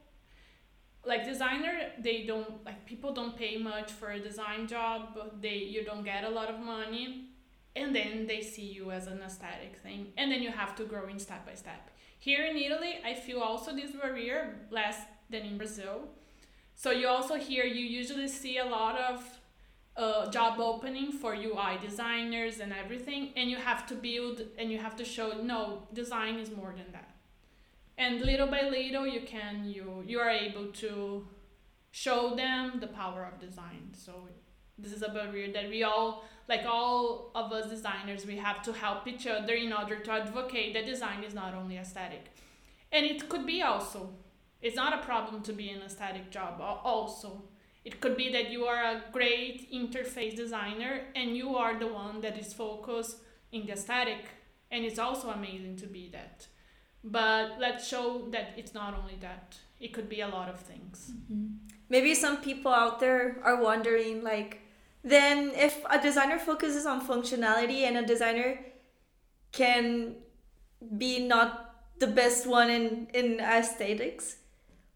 like 1.06 1.24
designer 1.24 1.92
they 2.00 2.24
don't 2.26 2.66
like 2.66 2.86
people 2.86 3.14
don't 3.14 3.38
pay 3.38 3.58
much 3.58 3.92
for 3.92 4.12
a 4.12 4.20
design 4.20 4.68
job 4.68 5.10
but 5.14 5.42
they 5.42 5.56
you 5.56 5.84
don't 5.84 6.04
get 6.04 6.24
a 6.24 6.30
lot 6.30 6.50
of 6.50 6.60
money 6.60 7.30
and 7.76 7.96
then 7.96 8.28
they 8.28 8.42
see 8.42 8.64
you 8.64 8.92
as 8.92 9.08
an 9.08 9.22
aesthetic 9.22 9.78
thing 9.84 10.08
and 10.18 10.32
then 10.32 10.42
you 10.42 10.52
have 10.52 10.76
to 10.76 10.86
grow 10.86 11.08
in 11.08 11.20
step 11.20 11.46
by 11.46 11.54
step. 11.54 11.90
Here 12.20 12.46
in 12.46 12.58
italy 12.58 13.00
i 13.06 13.14
feel 13.14 13.40
also 13.40 13.76
this 13.76 13.92
barrier 13.92 14.56
less 14.72 14.98
than 15.30 15.44
in 15.44 15.58
brazil. 15.58 16.10
So 16.76 16.92
you 16.92 17.08
also 17.08 17.36
here 17.36 17.66
you 17.66 17.86
usually 17.86 18.28
see 18.28 18.58
a 18.58 18.66
lot 18.66 19.00
of 19.00 19.24
uh, 19.98 20.30
job 20.30 20.60
opening 20.60 21.12
for 21.12 21.34
ui 21.34 21.78
designers 21.82 22.60
and 22.60 22.74
everything 22.74 23.32
and 23.38 23.50
you 23.50 23.58
have 23.58 23.86
to 23.88 23.96
build 23.96 24.42
and 24.58 24.72
you 24.72 24.78
have 24.78 24.96
to 24.98 25.06
show 25.06 25.42
no 25.42 25.84
design 25.94 26.36
is 26.36 26.52
more 26.52 26.74
than 26.76 26.92
that. 26.92 27.12
And 27.98 28.22
little 28.22 28.48
by 28.48 28.64
little 28.64 29.08
you 29.08 29.22
can 29.22 29.66
you 29.66 30.04
you 30.06 30.20
are 30.20 30.30
able 30.30 30.68
to 30.84 31.28
show 31.92 32.36
them 32.36 32.80
the 32.82 32.88
power 32.88 33.24
of 33.24 33.40
design. 33.40 33.92
So 33.94 34.28
this 34.78 34.92
is 34.92 35.02
a 35.02 35.10
barrier 35.10 35.52
that 35.52 35.70
we 35.70 35.84
all 35.84 36.26
like 36.48 36.64
all 36.68 37.32
of 37.34 37.52
us 37.52 37.70
designers 37.70 38.26
we 38.26 38.38
have 38.38 38.62
to 38.62 38.72
help 38.72 39.08
each 39.08 39.26
other 39.26 39.54
in 39.54 39.74
order 39.74 40.00
to 40.00 40.12
advocate 40.12 40.74
that 40.74 40.86
design 40.86 41.24
is 41.24 41.34
not 41.34 41.54
only 41.54 41.78
aesthetic. 41.78 42.26
And 42.92 43.06
it 43.06 43.30
could 43.30 43.46
be 43.46 43.62
also 43.62 44.10
it's 44.62 44.76
not 44.76 44.94
a 44.94 45.06
problem 45.06 45.42
to 45.44 45.54
be 45.54 45.70
an 45.70 45.82
aesthetic 45.82 46.32
job 46.32 46.60
also. 46.60 47.44
It 47.84 48.02
could 48.02 48.18
be 48.18 48.32
that 48.32 48.50
you 48.50 48.66
are 48.66 48.84
a 48.84 49.04
great 49.12 49.72
interface 49.72 50.36
designer 50.36 51.02
and 51.16 51.38
you 51.38 51.56
are 51.56 51.78
the 51.78 51.88
one 51.88 52.22
that 52.22 52.38
is 52.38 52.52
focused 52.54 53.18
in 53.52 53.68
the 53.68 53.74
aesthetic 53.74 54.26
and 54.72 54.84
it's 54.84 55.00
also 55.00 55.30
amazing 55.30 55.76
to 55.78 55.88
be 55.88 56.10
that. 56.12 56.48
But 57.04 57.58
let's 57.60 57.88
show 57.88 58.28
that 58.32 58.54
it's 58.58 58.74
not 58.74 58.98
only 58.98 59.18
that 59.22 59.58
it 59.80 59.94
could 59.94 60.10
be 60.10 60.22
a 60.22 60.28
lot 60.28 60.50
of 60.50 60.60
things. 60.60 61.12
Mm-hmm. 61.14 61.46
Maybe 61.90 62.16
some 62.16 62.38
people 62.38 62.74
out 62.74 63.00
there 63.00 63.38
are 63.44 63.62
wondering 63.62 64.24
like 64.24 64.62
then 65.06 65.52
if 65.56 65.86
a 65.90 66.02
designer 66.02 66.40
focuses 66.40 66.86
on 66.86 67.00
functionality 67.08 67.82
and 67.88 67.96
a 67.98 68.06
designer 68.06 68.60
can 69.52 70.16
be 70.98 71.20
not 71.20 71.76
the 72.00 72.08
best 72.08 72.46
one 72.46 72.70
in 72.70 73.08
in 73.14 73.40
aesthetics 73.40 74.38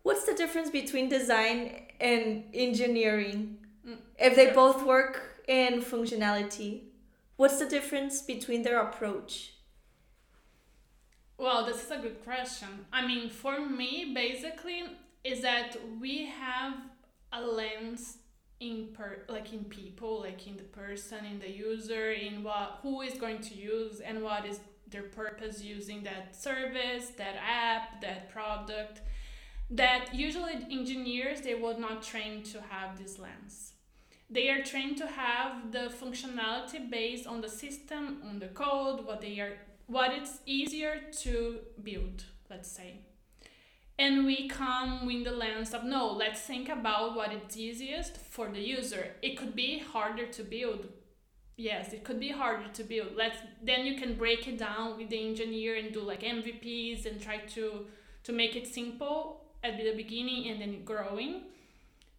what's 0.03 0.25
the 0.25 0.33
difference 0.33 0.69
between 0.69 1.07
design 1.07 1.83
and 2.01 2.43
engineering? 2.53 3.57
Mm, 3.87 3.97
if 4.17 4.35
they 4.35 4.51
both 4.51 4.85
work 4.85 5.43
in 5.47 5.81
functionality 5.81 6.89
what's 7.37 7.57
the 7.57 7.65
difference 7.65 8.21
between 8.21 8.63
their 8.63 8.81
approach? 8.81 9.53
Well, 11.37 11.65
this 11.65 11.81
is 11.85 11.89
a 11.89 11.97
good 11.97 12.21
question. 12.25 12.67
I 12.91 13.07
mean, 13.07 13.29
for 13.29 13.61
me, 13.65 14.11
basically, 14.13 14.83
is 15.23 15.41
that 15.41 15.77
we 16.01 16.25
have 16.25 16.73
a 17.31 17.41
lens 17.41 18.17
in 18.59 18.89
per 18.93 19.23
like 19.29 19.53
in 19.53 19.63
people, 19.65 20.21
like 20.21 20.47
in 20.47 20.57
the 20.57 20.63
person, 20.63 21.25
in 21.25 21.39
the 21.39 21.49
user, 21.49 22.11
in 22.11 22.43
what 22.43 22.79
who 22.81 23.01
is 23.01 23.13
going 23.15 23.39
to 23.41 23.55
use 23.55 23.99
and 23.99 24.21
what 24.21 24.45
is 24.45 24.59
their 24.87 25.03
purpose 25.03 25.63
using 25.63 26.03
that 26.03 26.35
service, 26.35 27.11
that 27.17 27.35
app, 27.37 28.01
that 28.01 28.29
product. 28.29 29.01
That 29.71 30.15
usually 30.15 30.53
engineers 30.71 31.41
they 31.41 31.53
were 31.53 31.77
not 31.77 32.01
trained 32.01 32.45
to 32.45 32.61
have 32.69 32.97
this 32.97 33.19
lens. 33.19 33.73
They 34.31 34.49
are 34.49 34.63
trained 34.63 34.97
to 34.97 35.07
have 35.07 35.71
the 35.71 35.91
functionality 36.01 36.89
based 36.89 37.27
on 37.27 37.41
the 37.41 37.49
system, 37.49 38.21
on 38.27 38.39
the 38.39 38.47
code, 38.47 39.05
what 39.05 39.21
they 39.21 39.39
are 39.39 39.57
what 39.85 40.11
it's 40.13 40.39
easier 40.45 41.01
to 41.21 41.59
build, 41.83 42.25
let's 42.49 42.69
say. 42.69 43.01
And 43.99 44.25
we 44.25 44.47
come 44.47 45.05
with 45.05 45.25
the 45.25 45.31
lens 45.31 45.73
of 45.73 45.83
no, 45.83 46.09
let's 46.09 46.39
think 46.39 46.69
about 46.69 47.17
what 47.17 47.33
is 47.33 47.57
easiest 47.57 48.15
for 48.15 48.47
the 48.47 48.61
user. 48.61 49.11
It 49.21 49.37
could 49.37 49.53
be 49.53 49.79
harder 49.79 50.25
to 50.25 50.43
build. 50.43 50.87
Yes, 51.57 51.91
it 51.91 52.05
could 52.05 52.17
be 52.17 52.29
harder 52.29 52.69
to 52.71 52.83
build. 52.85 53.09
Let's 53.17 53.37
then 53.61 53.85
you 53.85 53.99
can 53.99 54.15
break 54.15 54.47
it 54.47 54.57
down 54.57 54.97
with 54.97 55.09
the 55.09 55.21
engineer 55.27 55.75
and 55.75 55.93
do 55.93 55.99
like 55.99 56.21
MVPs 56.21 57.05
and 57.05 57.21
try 57.21 57.39
to 57.55 57.87
to 58.23 58.31
make 58.31 58.55
it 58.55 58.67
simple 58.67 59.43
at 59.65 59.77
the 59.77 59.93
beginning 59.93 60.49
and 60.49 60.61
then 60.61 60.85
growing. 60.85 61.41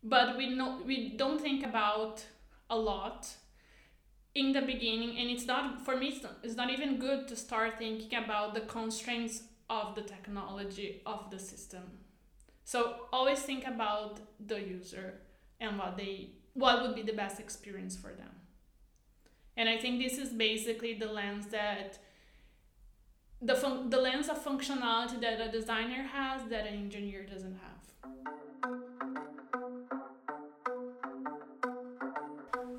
But 0.02 0.36
we 0.36 0.54
know 0.54 0.82
we 0.86 1.16
don't 1.16 1.40
think 1.40 1.64
about 1.64 2.22
a 2.68 2.76
lot 2.76 3.26
in 4.34 4.52
the 4.52 4.60
beginning 4.60 5.16
and 5.18 5.30
it's 5.30 5.46
not 5.46 5.82
for 5.84 5.96
me 5.96 6.08
it's 6.08 6.22
not, 6.22 6.36
it's 6.42 6.56
not 6.56 6.70
even 6.70 6.98
good 6.98 7.26
to 7.28 7.34
start 7.34 7.78
thinking 7.78 8.16
about 8.22 8.54
the 8.54 8.60
constraints 8.60 9.42
of 9.70 9.94
the 9.94 10.02
technology 10.02 11.00
of 11.06 11.30
the 11.30 11.38
system. 11.38 11.84
So 12.64 13.06
always 13.12 13.40
think 13.40 13.66
about 13.66 14.20
the 14.46 14.60
user 14.60 15.20
and 15.60 15.78
what 15.78 15.96
they 15.96 16.32
what 16.54 16.82
would 16.82 16.96
be 16.96 17.02
the 17.02 17.12
best 17.12 17.38
experience 17.40 17.96
for 17.96 18.12
them. 18.12 18.34
And 19.56 19.68
i 19.68 19.76
think 19.78 20.00
this 20.00 20.18
is 20.18 20.30
basically 20.30 20.94
the 20.94 21.06
lens 21.06 21.46
that 21.58 21.98
the 23.40 23.54
fun- 23.54 23.88
the 23.90 24.00
lens 24.06 24.28
of 24.28 24.44
functionality 24.44 25.20
that 25.20 25.40
a 25.40 25.50
designer 25.50 26.02
has 26.02 26.42
that 26.50 26.66
an 26.66 26.74
engineer 26.74 27.22
doesn't 27.24 27.58
have. 27.66 27.80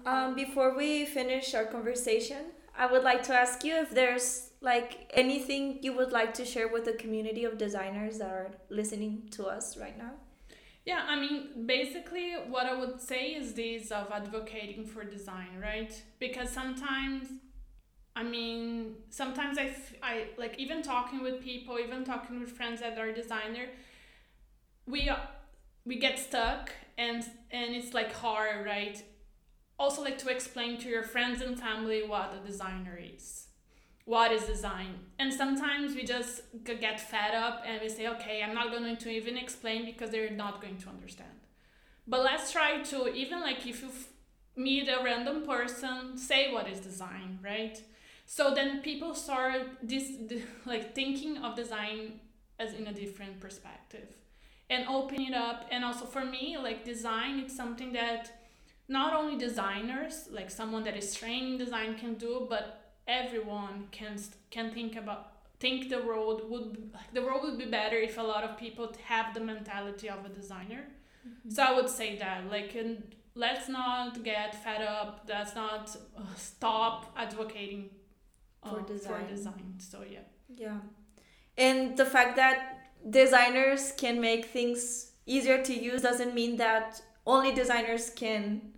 Um, 0.05 0.35
before 0.35 0.75
we 0.75 1.05
finish 1.05 1.53
our 1.53 1.65
conversation, 1.65 2.43
I 2.81 2.87
would 2.91 3.03
like 3.03 3.21
to 3.29 3.33
ask 3.35 3.63
you 3.63 3.75
if 3.75 3.91
there's 3.91 4.49
like 4.59 5.07
anything 5.13 5.77
you 5.83 5.93
would 5.93 6.11
like 6.11 6.33
to 6.33 6.43
share 6.43 6.67
with 6.67 6.83
the 6.83 6.93
community 6.93 7.43
of 7.43 7.59
designers 7.59 8.17
that 8.17 8.31
are 8.31 8.49
listening 8.69 9.29
to 9.33 9.45
us 9.45 9.77
right 9.77 9.95
now. 9.95 10.13
Yeah, 10.83 11.05
I 11.07 11.15
mean, 11.15 11.67
basically, 11.67 12.31
what 12.49 12.65
I 12.65 12.73
would 12.73 12.99
say 12.99 13.35
is 13.35 13.53
this 13.53 13.91
of 13.91 14.11
advocating 14.11 14.83
for 14.83 15.03
design, 15.03 15.59
right? 15.61 15.93
Because 16.17 16.49
sometimes, 16.49 17.27
I 18.15 18.23
mean, 18.23 18.95
sometimes 19.11 19.59
I, 19.59 19.75
I 20.01 20.23
like 20.39 20.57
even 20.57 20.81
talking 20.81 21.21
with 21.21 21.39
people, 21.39 21.77
even 21.77 22.03
talking 22.03 22.39
with 22.39 22.49
friends 22.49 22.81
that 22.81 22.97
are 22.97 23.11
designer, 23.11 23.67
we 24.87 25.07
we 25.85 25.99
get 25.99 26.17
stuck 26.17 26.71
and 26.97 27.23
and 27.51 27.75
it's 27.75 27.93
like 27.93 28.11
hard, 28.11 28.65
right? 28.65 29.03
Also, 29.81 30.03
like 30.03 30.19
to 30.19 30.29
explain 30.29 30.77
to 30.77 30.87
your 30.87 31.01
friends 31.01 31.41
and 31.41 31.59
family 31.59 32.03
what 32.07 32.35
a 32.37 32.45
designer 32.45 32.99
is. 33.01 33.47
What 34.05 34.31
is 34.31 34.43
design? 34.43 34.93
And 35.17 35.33
sometimes 35.33 35.95
we 35.95 36.03
just 36.03 36.43
get 36.63 36.99
fed 36.99 37.33
up 37.33 37.63
and 37.65 37.81
we 37.81 37.89
say 37.89 38.07
okay 38.09 38.43
i'm 38.43 38.53
not 38.53 38.69
going 38.69 38.95
to 38.95 39.09
even 39.09 39.37
explain 39.37 39.85
because 39.85 40.11
they're 40.11 40.29
not 40.45 40.61
going 40.61 40.77
to 40.77 40.89
understand. 40.89 41.39
But 42.07 42.21
let's 42.21 42.51
try 42.51 42.83
to 42.91 43.11
even 43.11 43.41
like 43.41 43.65
if 43.65 43.81
you 43.81 43.89
meet 44.55 44.87
a 44.87 45.03
random 45.03 45.47
person 45.47 46.15
say 46.15 46.53
what 46.53 46.69
is 46.69 46.79
design 46.79 47.39
right? 47.43 47.81
So 48.27 48.53
then 48.53 48.81
people 48.83 49.15
start 49.15 49.61
this 49.81 50.11
like 50.67 50.93
thinking 50.93 51.39
of 51.39 51.55
design 51.55 52.19
as 52.59 52.75
in 52.75 52.85
a 52.85 52.93
different 52.93 53.39
perspective 53.39 54.09
and 54.69 54.87
open 54.87 55.19
it 55.21 55.33
up. 55.33 55.65
And 55.71 55.83
also 55.83 56.05
for 56.05 56.23
me 56.23 56.55
like 56.67 56.85
design 56.85 57.39
it's 57.39 57.55
something 57.55 57.93
that 57.93 58.40
not 58.99 59.11
only 59.19 59.35
designers 59.47 60.15
like 60.37 60.49
someone 60.59 60.83
that 60.87 60.97
is 61.01 61.13
trained 61.19 61.47
in 61.53 61.57
design 61.65 61.91
can 62.03 62.13
do 62.27 62.33
but 62.53 62.65
everyone 63.19 63.87
can 63.91 64.15
can 64.55 64.71
think 64.77 64.95
about 65.01 65.21
think 65.59 65.89
the 65.89 66.01
world 66.09 66.39
would 66.51 66.69
the 67.17 67.23
world 67.27 67.41
would 67.45 67.59
be 67.65 67.69
better 67.79 67.97
if 68.09 68.17
a 68.17 68.25
lot 68.33 68.43
of 68.47 68.57
people 68.65 68.85
have 69.11 69.33
the 69.35 69.43
mentality 69.51 70.09
of 70.15 70.25
a 70.29 70.31
designer 70.41 70.83
Mm-hmm. 71.27 71.49
So 71.49 71.63
I 71.63 71.75
would 71.75 71.89
say 71.89 72.17
that, 72.17 72.49
like, 72.49 72.75
and 72.75 73.15
let's 73.35 73.69
not 73.69 74.23
get 74.23 74.63
fed 74.63 74.81
up. 74.81 75.25
Let's 75.27 75.55
not 75.55 75.95
uh, 76.17 76.21
stop 76.35 77.13
advocating 77.15 77.89
uh, 78.63 78.69
For 78.69 78.81
design. 78.81 79.25
For 79.25 79.27
design. 79.27 79.75
So 79.79 80.03
yeah. 80.09 80.19
Yeah. 80.55 80.77
And 81.57 81.97
the 81.97 82.05
fact 82.05 82.35
that 82.37 82.91
designers 83.09 83.93
can 83.97 84.19
make 84.19 84.45
things 84.45 85.11
easier 85.25 85.63
to 85.63 85.73
use 85.73 86.01
doesn't 86.01 86.33
mean 86.33 86.57
that 86.57 87.01
only 87.25 87.51
designers 87.53 88.09
can 88.09 88.73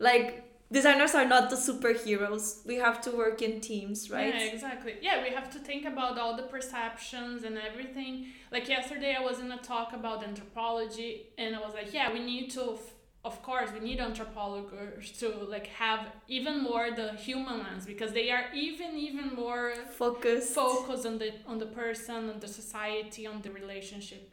like 0.00 0.28
designers 0.72 1.14
are 1.14 1.24
not 1.26 1.50
the 1.50 1.56
superheroes. 1.56 2.66
We 2.66 2.76
have 2.76 3.00
to 3.02 3.10
work 3.10 3.42
in 3.42 3.60
teams, 3.60 4.10
right? 4.10 4.34
Yeah, 4.34 4.52
exactly. 4.52 4.94
Yeah, 5.00 5.22
we 5.22 5.30
have 5.30 5.50
to 5.52 5.58
think 5.58 5.84
about 5.84 6.18
all 6.18 6.36
the 6.36 6.44
perceptions 6.44 7.44
and 7.44 7.56
everything. 7.58 8.26
Like 8.50 8.68
yesterday, 8.68 9.14
I 9.18 9.22
was 9.22 9.38
in 9.40 9.52
a 9.52 9.58
talk 9.58 9.92
about 9.92 10.24
anthropology, 10.24 11.26
and 11.38 11.54
I 11.54 11.60
was 11.60 11.74
like, 11.74 11.92
yeah, 11.94 12.12
we 12.12 12.20
need 12.20 12.50
to. 12.52 12.72
F- 12.74 12.94
of 13.22 13.42
course, 13.42 13.68
we 13.70 13.80
need 13.80 14.00
anthropologists 14.00 15.18
to 15.20 15.28
like 15.54 15.66
have 15.66 16.06
even 16.26 16.62
more 16.62 16.90
the 16.90 17.12
human 17.12 17.58
lens 17.58 17.84
because 17.84 18.12
they 18.12 18.30
are 18.30 18.46
even 18.54 18.96
even 18.96 19.34
more 19.34 19.74
focused 19.98 20.54
focused 20.54 21.04
on 21.04 21.18
the 21.18 21.30
on 21.46 21.58
the 21.58 21.66
person, 21.66 22.30
on 22.30 22.40
the 22.40 22.48
society, 22.48 23.26
on 23.26 23.42
the 23.42 23.50
relationship. 23.50 24.32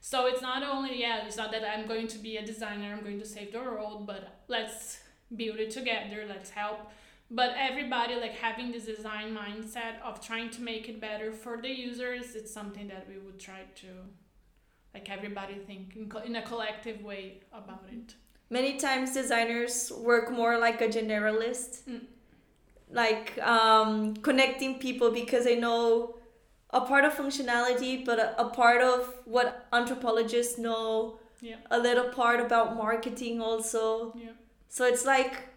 So 0.00 0.26
it's 0.28 0.40
not 0.40 0.62
only 0.62 1.00
yeah, 1.00 1.26
it's 1.26 1.36
not 1.36 1.50
that 1.50 1.64
I'm 1.68 1.88
going 1.88 2.06
to 2.06 2.18
be 2.18 2.36
a 2.36 2.46
designer, 2.46 2.94
I'm 2.94 3.02
going 3.02 3.18
to 3.18 3.26
save 3.26 3.50
the 3.52 3.58
world, 3.58 4.06
but 4.06 4.22
let's 4.46 5.00
build 5.36 5.58
it 5.58 5.70
together, 5.70 6.24
let's 6.28 6.50
help. 6.50 6.90
But 7.30 7.50
everybody 7.58 8.14
like 8.14 8.34
having 8.36 8.72
this 8.72 8.86
design 8.86 9.36
mindset 9.36 10.00
of 10.02 10.24
trying 10.24 10.50
to 10.50 10.62
make 10.62 10.88
it 10.88 11.00
better 11.00 11.32
for 11.32 11.60
the 11.60 11.68
users, 11.68 12.34
it's 12.34 12.52
something 12.52 12.88
that 12.88 13.06
we 13.08 13.18
would 13.18 13.38
try 13.38 13.60
to 13.76 13.86
like 14.94 15.10
everybody 15.10 15.54
think 15.54 15.94
in, 15.96 16.08
co- 16.08 16.20
in 16.20 16.36
a 16.36 16.42
collective 16.42 17.02
way 17.04 17.40
about 17.52 17.84
it. 17.92 18.14
Many 18.50 18.78
times 18.78 19.12
designers 19.12 19.92
work 19.92 20.30
more 20.32 20.58
like 20.58 20.80
a 20.80 20.88
generalist. 20.88 21.82
Mm. 21.86 22.00
Like 22.90 23.36
um, 23.42 24.16
connecting 24.16 24.78
people 24.78 25.10
because 25.10 25.44
they 25.44 25.60
know 25.60 26.16
a 26.70 26.80
part 26.80 27.04
of 27.04 27.12
functionality, 27.14 28.02
but 28.04 28.18
a, 28.18 28.40
a 28.40 28.48
part 28.48 28.80
of 28.80 29.14
what 29.26 29.66
anthropologists 29.72 30.58
know, 30.58 31.18
Yeah. 31.42 31.56
a 31.70 31.78
little 31.78 32.08
part 32.08 32.40
about 32.40 32.76
marketing 32.76 33.42
also. 33.42 34.14
Yeah. 34.16 34.30
So 34.68 34.86
it's 34.86 35.04
like 35.04 35.48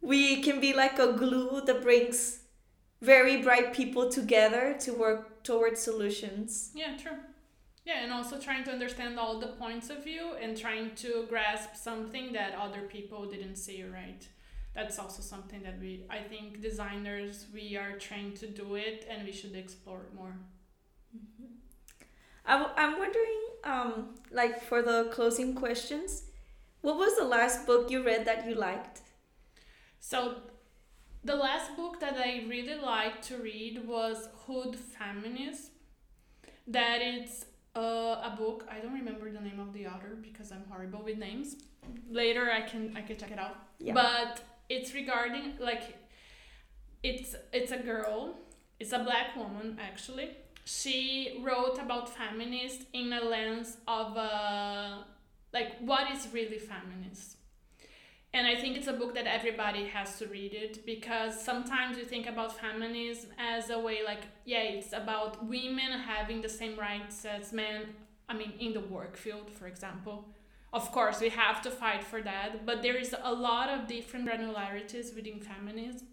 we 0.00 0.42
can 0.42 0.60
be 0.60 0.72
like 0.72 0.98
a 0.98 1.12
glue 1.12 1.60
that 1.66 1.82
brings 1.82 2.40
very 3.00 3.42
bright 3.42 3.72
people 3.72 4.10
together 4.10 4.76
to 4.80 4.92
work 4.92 5.42
towards 5.44 5.80
solutions. 5.80 6.70
Yeah, 6.74 6.96
true. 6.96 7.18
Yeah, 7.84 8.02
and 8.02 8.12
also 8.12 8.38
trying 8.38 8.64
to 8.64 8.70
understand 8.70 9.18
all 9.18 9.38
the 9.38 9.48
points 9.48 9.88
of 9.88 10.04
view 10.04 10.32
and 10.42 10.56
trying 10.56 10.94
to 10.96 11.26
grasp 11.28 11.74
something 11.74 12.32
that 12.32 12.54
other 12.54 12.82
people 12.82 13.24
didn't 13.26 13.56
see, 13.56 13.82
right? 13.82 14.26
That's 14.74 14.98
also 14.98 15.22
something 15.22 15.62
that 15.62 15.80
we, 15.80 16.04
I 16.10 16.20
think, 16.20 16.60
designers, 16.60 17.46
we 17.52 17.76
are 17.76 17.98
trained 17.98 18.36
to 18.36 18.46
do 18.46 18.74
it 18.74 19.06
and 19.10 19.24
we 19.24 19.32
should 19.32 19.54
explore 19.56 20.02
it 20.02 20.14
more. 20.14 20.34
I 22.44 22.58
w- 22.58 22.74
I'm 22.76 22.98
wondering, 22.98 23.40
um, 23.64 24.14
like 24.30 24.62
for 24.62 24.82
the 24.82 25.08
closing 25.12 25.54
questions, 25.54 26.24
what 26.88 26.96
was 26.96 27.16
the 27.16 27.24
last 27.24 27.66
book 27.66 27.90
you 27.90 28.02
read 28.02 28.24
that 28.24 28.46
you 28.48 28.54
liked? 28.54 29.02
So, 30.00 30.36
the 31.22 31.36
last 31.36 31.76
book 31.76 32.00
that 32.00 32.16
I 32.16 32.44
really 32.48 32.76
liked 32.76 33.24
to 33.28 33.36
read 33.36 33.86
was 33.86 34.28
Hood 34.46 34.74
Feminism. 34.74 35.72
That 36.66 37.00
it's 37.02 37.44
uh, 37.76 38.30
a 38.30 38.34
book. 38.38 38.66
I 38.70 38.78
don't 38.80 38.94
remember 38.94 39.30
the 39.30 39.40
name 39.40 39.60
of 39.60 39.74
the 39.74 39.86
author 39.86 40.16
because 40.22 40.50
I'm 40.50 40.64
horrible 40.70 41.02
with 41.04 41.18
names. 41.18 41.56
Later, 42.10 42.50
I 42.50 42.62
can 42.62 42.96
I 42.96 43.02
can 43.02 43.16
check 43.18 43.32
it 43.32 43.38
out. 43.38 43.56
Yeah. 43.78 43.92
But 43.92 44.40
it's 44.70 44.94
regarding 44.94 45.54
like 45.60 45.82
it's 47.02 47.34
it's 47.52 47.72
a 47.72 47.78
girl. 47.78 48.38
It's 48.80 48.92
a 48.92 49.00
black 49.00 49.36
woman 49.36 49.78
actually. 49.78 50.30
She 50.64 51.40
wrote 51.42 51.78
about 51.78 52.08
feminist 52.08 52.82
in 52.92 53.12
a 53.12 53.22
lens 53.24 53.78
of 53.86 54.16
uh, 54.16 54.98
like 55.52 55.78
what 55.80 56.10
is 56.10 56.28
really 56.32 56.58
feminist? 56.58 57.36
And 58.34 58.46
i 58.46 58.54
think 58.54 58.76
it's 58.76 58.86
a 58.86 58.92
book 58.92 59.14
that 59.14 59.26
everybody 59.26 59.86
has 59.86 60.18
to 60.18 60.26
read 60.26 60.52
it 60.52 60.84
because 60.84 61.42
sometimes 61.42 61.96
you 61.96 62.04
think 62.04 62.26
about 62.26 62.58
feminism 62.60 63.30
as 63.38 63.70
a 63.70 63.78
way 63.78 63.98
like 64.04 64.24
yeah 64.44 64.62
it's 64.62 64.92
about 64.92 65.46
women 65.46 65.90
having 65.98 66.42
the 66.42 66.48
same 66.48 66.78
rights 66.78 67.24
as 67.24 67.52
men 67.52 67.86
i 68.28 68.34
mean 68.34 68.52
in 68.60 68.74
the 68.74 68.80
work 68.80 69.16
field 69.16 69.50
for 69.50 69.66
example. 69.66 70.26
Of 70.70 70.92
course 70.92 71.18
we 71.22 71.30
have 71.30 71.62
to 71.62 71.70
fight 71.70 72.04
for 72.04 72.20
that 72.20 72.66
but 72.66 72.82
there 72.82 72.98
is 72.98 73.14
a 73.22 73.32
lot 73.32 73.70
of 73.70 73.88
different 73.88 74.28
granularities 74.28 75.14
within 75.16 75.40
feminism 75.40 76.08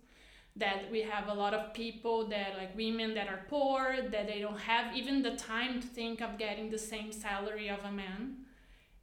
that 0.56 0.89
we 0.89 1.02
have 1.02 1.28
a 1.28 1.34
lot 1.34 1.54
of 1.54 1.74
people 1.74 2.28
that 2.30 2.56
like 2.58 2.76
women 2.78 3.13
that 3.15 3.28
are 3.28 3.41
poor 3.50 3.98
that 4.10 4.28
they 4.28 4.39
don't 4.39 4.60
have 4.60 4.95
even 4.95 5.21
the 5.21 5.36
time 5.36 5.82
to 5.82 5.88
think 5.88 6.21
of 6.21 6.38
getting 6.38 6.69
the 6.69 6.78
same 6.78 7.12
salary 7.12 7.67
of 7.67 7.84
a 7.84 7.91
man 7.91 8.44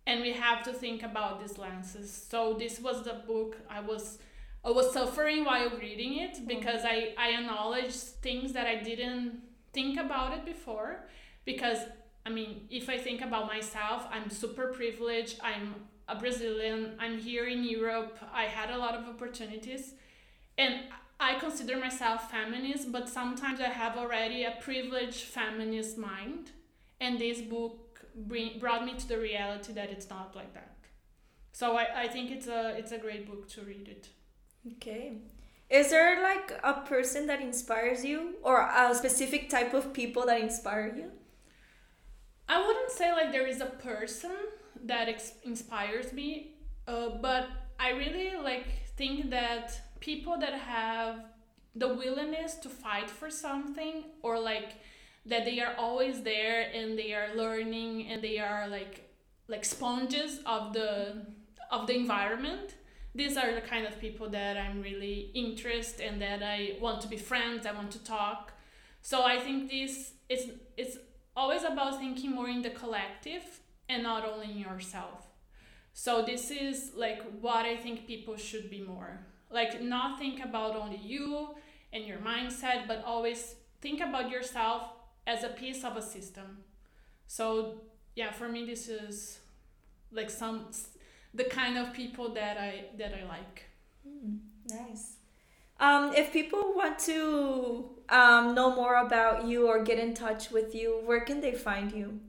and 0.07 0.21
we 0.21 0.33
have 0.33 0.65
to 0.65 0.73
think 0.73 1.03
about 1.03 1.41
these 1.41 1.59
lenses. 1.59 2.11
So 2.29 2.55
this 2.55 2.81
was 2.81 3.03
the 3.03 3.23
book 3.27 3.57
i 3.71 3.81
was 3.81 4.19
i 4.65 4.71
was 4.71 4.93
suffering 4.93 5.45
while 5.45 5.71
reading 5.71 6.19
it 6.19 6.35
mm-hmm. 6.35 6.47
because 6.47 6.83
i 6.85 7.15
i 7.19 7.31
acknowledged 7.39 8.01
things 8.27 8.53
that 8.53 8.67
i 8.67 8.77
didn't 8.77 9.41
think 9.73 9.99
about 9.99 10.33
it 10.37 10.45
before. 10.45 11.07
Because 11.45 11.79
i 12.27 12.31
mean 12.31 12.67
if 12.71 12.89
i 12.89 12.99
think 12.99 13.21
about 13.21 13.47
myself 13.47 14.07
i'm 14.11 14.31
super 14.31 14.69
privileged. 14.69 15.39
I'm 15.43 15.75
a 16.09 16.17
brazilian. 16.17 16.95
I'm 16.99 17.19
here 17.19 17.47
in 17.47 17.65
europe. 17.65 18.19
I 18.33 18.45
had 18.45 18.71
a 18.71 18.79
lot 18.79 18.95
of 18.95 19.07
opportunities. 19.07 19.95
And 20.59 20.81
i 21.21 21.39
consider 21.39 21.77
myself 21.77 22.31
feminist 22.31 22.91
but 22.91 23.09
sometimes 23.09 23.61
i 23.61 23.69
have 23.69 23.97
already 23.97 24.43
a 24.45 24.57
privileged 24.61 25.23
feminist 25.37 25.97
mind. 25.97 26.51
And 27.01 27.19
this 27.19 27.41
book 27.41 27.92
bring, 28.17 28.59
brought 28.59 28.85
me 28.85 28.95
to 28.95 29.09
the 29.09 29.19
reality 29.19 29.73
that 29.73 29.91
it's 29.91 30.09
not 30.09 30.35
like 30.35 30.55
that. 30.55 30.77
So 31.53 31.77
I, 31.77 32.05
I 32.05 32.09
think 32.09 32.31
it's 32.31 32.47
a 32.47 32.75
it's 32.77 32.93
a 32.93 32.99
great 32.99 33.27
book 33.27 33.49
to 33.51 33.63
read 33.63 33.89
it. 33.89 34.09
Okay. 34.73 35.19
Is 35.69 35.91
there 35.91 36.23
like 36.23 36.53
a 36.63 36.83
person 36.83 37.27
that 37.27 37.41
inspires 37.41 38.05
you 38.05 38.35
or 38.43 38.61
a 38.61 38.95
specific 38.95 39.49
type 39.49 39.75
of 39.75 39.93
people 39.93 40.27
that 40.27 40.41
inspire 40.41 40.93
you? 40.95 41.11
I 42.49 42.67
wouldn't 42.67 42.91
say 42.91 43.13
like 43.13 43.33
there 43.33 43.47
is 43.47 43.61
a 43.61 43.67
person 43.67 44.37
that 44.85 45.09
ex- 45.09 45.35
inspires 45.45 46.13
me, 46.13 46.55
uh, 46.87 47.11
but 47.21 47.49
I 47.79 47.91
really 47.91 48.37
like 48.37 48.67
think 48.97 49.31
that 49.31 49.81
people 50.01 50.39
that 50.39 50.55
have 50.55 51.25
the 51.75 51.89
willingness 51.89 52.57
to 52.57 52.69
fight 52.69 53.09
for 53.09 53.31
something 53.31 54.05
or 54.23 54.39
like 54.39 54.75
that 55.27 55.45
they 55.45 55.61
are 55.61 55.75
always 55.79 56.23
there 56.23 56.69
and 56.75 56.99
they 56.99 57.13
are 57.15 57.35
learning 57.35 58.09
and 58.09 58.23
they 58.23 58.39
are 58.39 58.69
like 58.69 59.11
like 59.49 59.65
sponges 59.65 60.41
of 60.47 60.73
the 60.73 61.27
of 61.71 61.87
the 61.87 61.95
environment. 61.95 62.75
These 63.15 63.37
are 63.37 63.55
the 63.55 63.61
kind 63.61 63.87
of 63.87 63.99
people 64.01 64.29
that 64.31 64.57
i'm 64.57 64.81
really 64.83 65.31
interested 65.35 66.07
and 66.07 66.21
that 66.23 66.43
i 66.43 66.77
want 66.81 67.01
to 67.03 67.09
be 67.09 67.17
friends 67.17 67.67
i 67.67 67.73
want 67.73 67.91
to 67.93 68.03
talk. 68.05 68.53
So 69.03 69.25
i 69.25 69.39
think 69.39 69.71
this 69.71 70.13
is 70.29 70.51
it's 70.77 70.97
always 71.37 71.63
about 71.65 71.99
thinking 71.99 72.33
more 72.35 72.49
in 72.49 72.63
the 72.63 72.71
collective 72.71 73.61
and 73.89 74.03
not 74.03 74.25
only 74.25 74.51
in 74.51 74.59
yourself. 74.59 75.27
So 75.95 76.23
this 76.23 76.51
is 76.51 76.93
like 76.97 77.23
what 77.41 77.65
i 77.65 77.77
think 77.77 78.07
people 78.07 78.37
should 78.37 78.71
be 78.71 78.81
more. 78.81 79.21
Like 79.51 79.83
not 79.83 80.19
think 80.19 80.43
about 80.43 80.75
only 80.75 80.97
you 80.97 81.51
and 81.93 82.05
your 82.07 82.19
mindset 82.19 82.89
but 82.89 83.05
always 83.05 83.55
think 83.83 84.01
about 84.01 84.31
yourself 84.31 84.83
as 85.27 85.45
a 85.45 85.49
piece 85.49 85.85
of 85.85 85.97
a 85.97 86.03
system. 86.03 86.59
So 87.27 87.83
yeah, 88.15 88.33
for 88.33 88.49
me 88.49 88.67
this 88.67 88.89
is 88.89 89.39
like 90.11 90.31
some 90.31 90.67
the 91.35 91.45
kind 91.45 91.79
of 91.79 91.93
people 91.93 92.35
that 92.35 92.59
I 92.59 92.85
that 92.99 93.15
I 93.15 93.25
like. 93.27 93.65
Mm, 94.07 94.39
nice. 94.69 95.17
Um, 95.81 96.15
if 96.15 96.33
people 96.33 96.75
want 96.77 96.99
to 97.01 97.91
um, 98.09 98.55
know 98.55 98.75
more 98.75 98.97
about 98.97 99.47
you 99.47 99.67
or 99.67 99.83
get 99.83 99.99
in 99.99 100.15
touch 100.15 100.51
with 100.51 100.75
you, 100.75 101.01
where 101.05 101.21
can 101.21 101.41
they 101.41 101.53
find 101.53 101.91
you? 101.91 102.21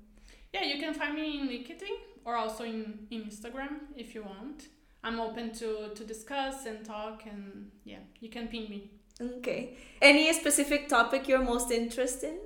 Yeah, 0.53 0.63
you 0.63 0.79
can 0.79 0.93
find 0.93 1.13
me 1.13 1.39
in 1.39 1.47
LinkedIn 1.47 1.97
or 2.25 2.35
also 2.35 2.63
in, 2.63 3.07
in 3.11 3.23
Instagram 3.23 3.79
if 3.95 4.15
you 4.15 4.23
want. 4.23 4.67
I'm 5.03 5.19
open 5.19 5.51
to, 5.55 5.89
to 5.93 6.03
discuss 6.03 6.65
and 6.65 6.85
talk 6.85 7.23
and 7.25 7.69
yeah, 7.83 7.99
you 8.21 8.29
can 8.29 8.47
ping 8.47 8.69
me. 8.69 8.89
Okay. 9.21 9.77
Any 10.01 10.33
specific 10.33 10.87
topic 10.87 11.27
you're 11.27 11.43
most 11.43 11.69
interested 11.69 12.29
in? 12.29 12.39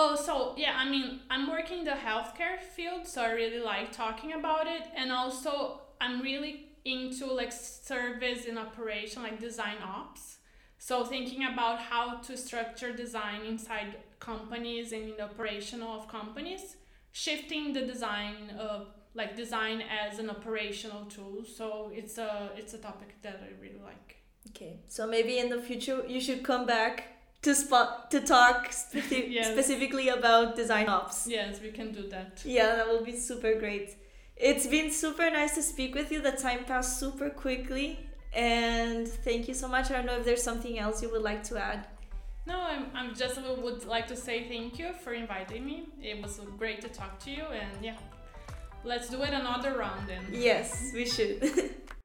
Oh, 0.00 0.14
so 0.14 0.54
yeah, 0.56 0.74
I 0.76 0.88
mean, 0.88 1.22
I'm 1.28 1.50
working 1.50 1.80
in 1.80 1.84
the 1.84 1.90
healthcare 1.90 2.60
field, 2.60 3.04
so 3.04 3.20
I 3.20 3.32
really 3.32 3.58
like 3.58 3.90
talking 3.90 4.32
about 4.32 4.68
it. 4.68 4.82
And 4.94 5.10
also, 5.10 5.80
I'm 6.00 6.20
really 6.22 6.68
into 6.84 7.26
like 7.26 7.50
service 7.50 8.46
and 8.48 8.60
operation, 8.60 9.24
like 9.24 9.40
design 9.40 9.78
ops. 9.84 10.38
So, 10.78 11.04
thinking 11.04 11.42
about 11.52 11.80
how 11.80 12.18
to 12.18 12.36
structure 12.36 12.92
design 12.92 13.44
inside 13.44 13.96
companies 14.20 14.92
and 14.92 15.02
in 15.02 15.16
the 15.16 15.24
operational 15.24 15.90
of 15.98 16.06
companies, 16.06 16.76
shifting 17.10 17.72
the 17.72 17.84
design 17.84 18.54
of 18.56 18.86
like 19.14 19.34
design 19.34 19.82
as 19.82 20.20
an 20.20 20.30
operational 20.30 21.06
tool. 21.06 21.42
So 21.44 21.90
it's 21.92 22.18
a 22.18 22.50
it's 22.56 22.72
a 22.72 22.78
topic 22.78 23.16
that 23.22 23.40
I 23.42 23.60
really 23.60 23.82
like. 23.84 24.18
Okay, 24.50 24.78
so 24.86 25.08
maybe 25.08 25.38
in 25.38 25.48
the 25.48 25.60
future 25.60 26.04
you 26.06 26.20
should 26.20 26.44
come 26.44 26.66
back 26.66 27.17
to 27.42 27.54
spot 27.54 28.10
to 28.10 28.20
talk 28.20 28.68
speci- 28.70 29.30
Yes. 29.38 29.52
specifically 29.52 30.08
about 30.08 30.56
design 30.56 30.88
ops. 30.88 31.26
Yes, 31.26 31.60
we 31.60 31.70
can 31.70 31.92
do 31.92 32.08
that. 32.08 32.42
Yeah, 32.44 32.76
that 32.76 32.88
will 32.88 33.04
be 33.04 33.16
super 33.16 33.54
great. 33.58 33.96
It's 34.36 34.66
been 34.66 34.90
super 34.90 35.30
nice 35.30 35.54
to 35.54 35.62
speak 35.62 35.94
with 35.94 36.12
you. 36.12 36.20
The 36.20 36.32
time 36.32 36.64
passed 36.64 37.00
super 37.00 37.30
quickly, 37.30 37.98
and 38.32 39.08
thank 39.08 39.48
you 39.48 39.54
so 39.54 39.68
much. 39.68 39.90
I 39.90 39.94
don't 39.94 40.06
know 40.06 40.16
if 40.18 40.24
there's 40.24 40.42
something 40.42 40.78
else 40.78 41.02
you 41.02 41.10
would 41.10 41.22
like 41.22 41.42
to 41.44 41.58
add. 41.58 41.86
No, 42.46 42.60
I'm, 42.60 42.86
I'm 42.94 43.14
just 43.14 43.38
would 43.42 43.84
like 43.84 44.06
to 44.08 44.16
say 44.16 44.48
thank 44.48 44.78
you 44.78 44.92
for 45.04 45.12
inviting 45.12 45.66
me. 45.66 45.88
It 46.00 46.22
was 46.22 46.40
great 46.56 46.80
to 46.80 46.88
talk 46.88 47.18
to 47.24 47.30
you, 47.30 47.42
and 47.42 47.84
yeah, 47.84 47.96
let's 48.84 49.08
do 49.10 49.22
it 49.22 49.34
another 49.34 49.76
round 49.76 50.08
then. 50.08 50.24
Yes, 50.32 50.92
we 50.94 51.04
should. 51.04 51.74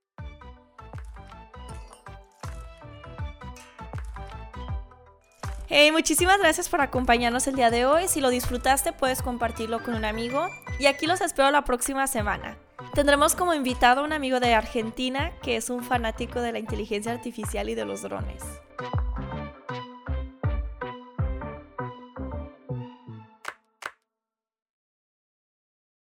Hey, 5.75 5.91
muchísimas 5.91 6.37
gracias 6.37 6.69
por 6.69 6.81
acompañarnos 6.81 7.47
el 7.47 7.55
día 7.55 7.71
de 7.71 7.87
hoy. 7.87 8.07
Si 8.07 8.21
lo 8.21 8.29
disfrutaste, 8.29 8.93
puedes 8.93 9.23
compartirlo 9.23 9.81
con 9.81 9.95
un 9.95 10.05
amigo. 10.05 10.47
Y 10.77 10.85
aquí 10.85 11.07
los 11.07 11.19
espero 11.19 11.49
la 11.49 11.63
próxima 11.63 12.05
semana. 12.05 12.59
Tendremos 12.93 13.33
como 13.33 13.55
invitado 13.55 14.01
a 14.01 14.03
un 14.03 14.13
amigo 14.13 14.39
de 14.39 14.53
Argentina 14.53 15.31
que 15.41 15.55
es 15.55 15.71
un 15.71 15.83
fanático 15.83 16.41
de 16.41 16.51
la 16.51 16.59
inteligencia 16.59 17.11
artificial 17.11 17.69
y 17.69 17.73
de 17.73 17.85
los 17.85 18.03
drones. 18.03 18.43